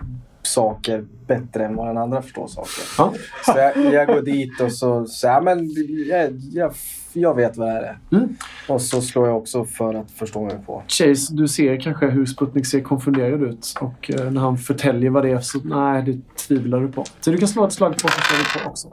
[0.47, 2.71] saker bättre än vad den andra förstår saker.
[2.99, 3.13] Ja.
[3.45, 5.69] Så jag, jag går dit och så säger jag, men
[6.09, 6.73] jag, jag,
[7.13, 7.99] jag vet vad det här är.
[8.17, 8.37] Mm.
[8.69, 10.83] Och så slår jag också för att förstå mig på.
[10.89, 13.75] Chase, du ser kanske hur Sputnik ser konfunderad ut.
[13.81, 17.05] Och eh, när han förtäljer vad det är så nej, det tvivlar du på.
[17.21, 18.89] Så du kan slå ett slag på förstår du på också.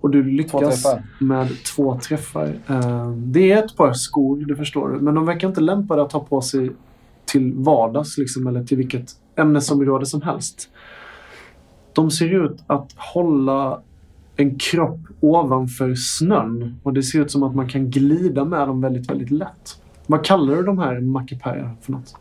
[0.00, 1.02] Och du Två lyckas träffar.
[1.20, 2.46] med två träffar.
[2.68, 5.00] Eh, det är ett par skor, det förstår du.
[5.00, 6.70] Men de verkar inte lämpade att ha på sig
[7.26, 10.70] till vardags liksom, eller till vilket ämnesområde som helst.
[11.92, 13.82] De ser ut att hålla
[14.36, 16.80] en kropp ovanför snön.
[16.82, 19.82] Och det ser ut som att man kan glida med dem väldigt, väldigt lätt.
[20.06, 22.14] Vad kallar du de här mackapärer för något?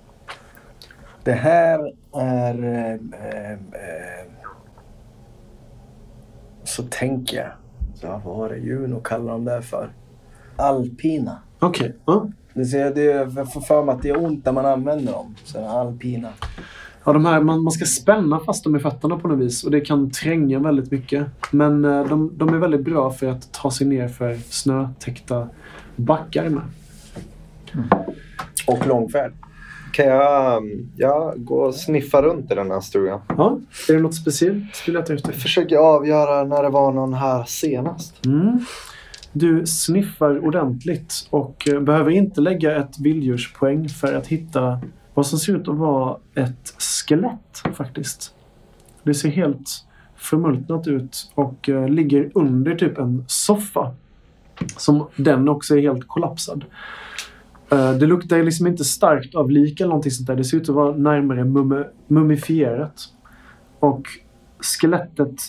[1.23, 2.63] Det här är...
[2.63, 3.59] Eh, eh,
[6.63, 7.51] så tänker jag.
[7.95, 9.89] Så vad var det Juno kallar de där för?
[10.55, 11.39] Alpina.
[11.59, 11.95] Okej.
[12.05, 12.29] ja.
[12.55, 15.35] Det ser, det, jag får för mig att det är ont när man använder dem.
[15.43, 16.29] Så är alpina.
[17.05, 19.71] Ja, de här, man, man ska spänna fast dem i fötterna på något vis och
[19.71, 21.27] det kan tränga väldigt mycket.
[21.51, 25.49] Men eh, de, de är väldigt bra för att ta sig ner för snötäckta
[25.95, 26.63] backar med.
[28.67, 29.33] Och långfärd.
[29.93, 30.63] Kan jag,
[30.95, 33.21] jag gå och sniffa runt i den här stugan?
[33.27, 35.29] Ja, är det något speciellt du letar efter?
[35.29, 38.25] Jag försöker avgöra när det var någon här senast.
[38.25, 38.59] Mm.
[39.37, 44.81] Du sniffar ordentligt och eh, behöver inte lägga ett vilddjurspoäng för att hitta
[45.13, 48.35] vad som ser ut att vara ett skelett faktiskt.
[49.03, 53.95] Det ser helt förmultnat ut och eh, ligger under typ en soffa.
[54.77, 56.65] Som den också är helt kollapsad.
[57.71, 60.35] Eh, det luktar liksom inte starkt av lik eller någonting sånt där.
[60.35, 63.03] Det ser ut att vara närmare mum- mumifierat.
[63.79, 64.07] Och
[64.59, 65.41] skelettet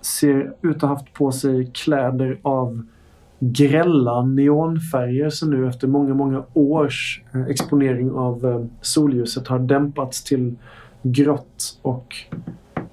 [0.00, 2.86] ser ut att ha haft på sig kläder av
[3.52, 10.24] grälla neonfärger som nu efter många, många års eh, exponering av eh, solljuset har dämpats
[10.24, 10.54] till
[11.02, 12.14] grått och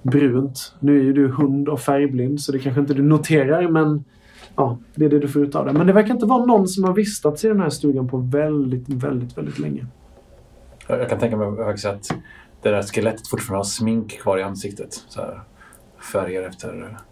[0.02, 0.74] brunt.
[0.80, 4.04] Nu är ju du hund och färgblind så det kanske inte du noterar men
[4.56, 5.74] ja, det är det du får ut av det.
[5.74, 8.90] Men det verkar inte vara någon som har vistats i den här stugan på väldigt,
[8.90, 9.86] väldigt, väldigt länge.
[10.88, 12.16] Jag jag kan tänka mig faktiskt att
[12.62, 14.94] det där skelettet fortfarande har smink kvar i ansiktet.
[14.94, 15.42] Så här,
[16.14, 16.82] färger efter...
[16.82, 17.11] Eh,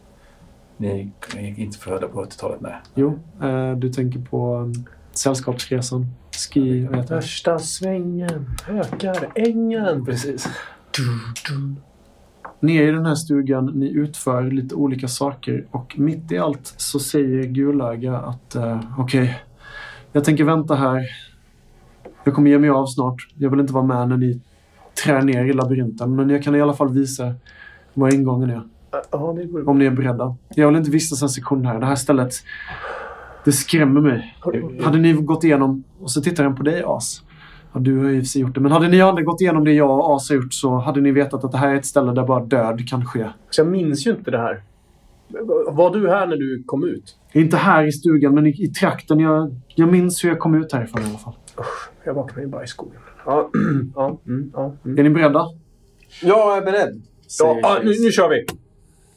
[0.79, 2.75] ni är inte födda på 80-talet, nej.
[2.95, 4.73] Jo, eh, du tänker på um,
[5.11, 6.05] Sällskapsresan.
[6.31, 7.21] Ski, vad heter det?
[7.21, 10.05] Första svängen ökar ängen.
[10.05, 10.49] Precis.
[12.59, 16.99] Nere i den här stugan, ni utför lite olika saker och mitt i allt så
[16.99, 19.39] säger Gulöga att eh, okej,
[20.11, 21.05] jag tänker vänta här.
[22.23, 23.27] Jag kommer ge mig av snart.
[23.37, 24.41] Jag vill inte vara med när ni
[25.03, 27.35] trär ner i labyrinten, men jag kan i alla fall visa
[27.93, 28.61] var ingången är.
[28.91, 30.35] Ja, det går Om ni är beredda.
[30.55, 31.79] Jag vill inte vistas en sekund här.
[31.79, 32.33] Det här stället,
[33.45, 34.35] det skrämmer mig.
[34.83, 37.21] Hade ni gått igenom, och så tittar han på dig As.
[37.73, 38.61] Ja, du har ju i gjort det.
[38.61, 41.11] Men hade ni aldrig gått igenom det jag och As har gjort så hade ni
[41.11, 43.29] vetat att det här är ett ställe där bara död kan ske.
[43.49, 44.63] Så jag minns ju inte det här.
[45.71, 47.17] Var du här när du kom ut?
[47.31, 49.19] Inte här i stugan, men i, i trakten.
[49.19, 51.33] Jag, jag minns hur jag kom ut härifrån i alla fall.
[52.05, 52.99] Jag vaknade ju bara i skogen.
[53.25, 53.49] Ja,
[53.95, 54.73] ja, mm, ja.
[54.85, 54.99] Mm.
[54.99, 55.45] Är ni beredda?
[56.21, 57.01] Jag är beredd.
[57.39, 58.45] Ja, ja, nu, nu kör vi!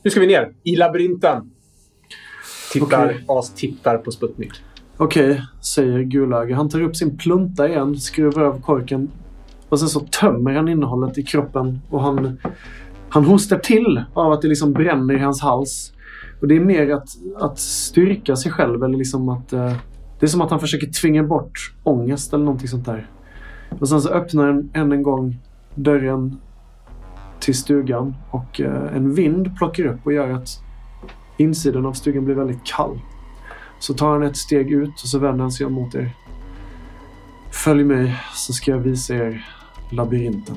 [0.05, 0.53] Nu ska vi ner.
[0.63, 1.51] I labyrinten.
[2.73, 3.25] Tittar, Okej.
[3.29, 4.53] As tittar på Sputnik.
[4.97, 6.57] Okej, säger Gulöga.
[6.57, 9.11] Han tar upp sin plunta igen, skruvar av korken
[9.69, 12.39] och sen så tömmer han innehållet i kroppen och han,
[13.09, 15.93] han hostar till av att det liksom bränner i hans hals.
[16.41, 19.53] Och det är mer att, att styrka sig själv eller liksom att...
[19.53, 19.73] Eh,
[20.21, 23.07] det är som att han försöker tvinga bort ångest eller någonting sånt där.
[23.79, 25.39] Och sen så öppnar han än en gång
[25.75, 26.37] dörren
[27.43, 30.49] till stugan och eh, en vind plockar upp och gör att
[31.37, 33.01] insidan av stugan blir väldigt kall.
[33.79, 36.11] Så tar han ett steg ut och så vänder han sig om mot er.
[37.51, 39.47] Följ mig så ska jag visa er
[39.91, 40.57] labyrinten.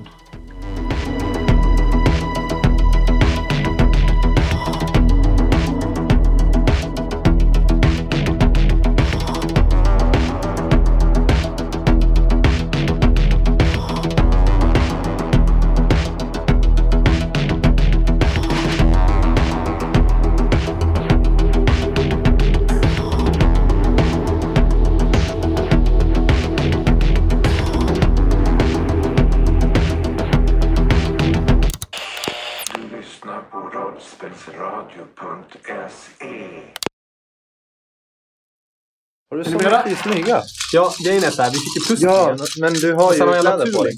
[40.05, 40.41] Smyga?
[40.73, 41.49] Ja, grejen är så här.
[41.51, 42.09] Vi fick ju pussel.
[42.09, 43.93] Ja, men du har ju har kläder på dig.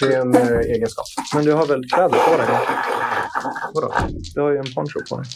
[0.00, 1.06] Det är en eh, egenskap.
[1.34, 2.46] Men du har väl kläder på dig?
[3.74, 3.94] Vadå?
[4.34, 5.26] Du har ju en poncho på dig.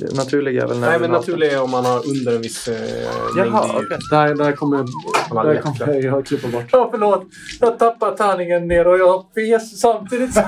[0.00, 1.30] Det naturliga är väl när Nej, du men är naken.
[1.32, 3.02] naturlig är om man har under en viss eh,
[3.36, 3.98] Jaha, mängd okej.
[4.10, 6.64] Där, där kommer, har där lätt kommer jag klippa bort.
[6.72, 7.24] Ja, förlåt.
[7.60, 10.34] Jag tappade tärningen ner och jag fes samtidigt.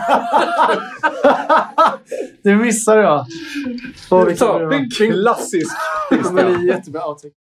[2.45, 3.26] Det missade jag.
[4.11, 4.24] Bra.
[4.70, 5.12] ping, ping.
[5.12, 5.72] Klassisk!
[6.11, 7.41] Det kommer bli jättebra outtake.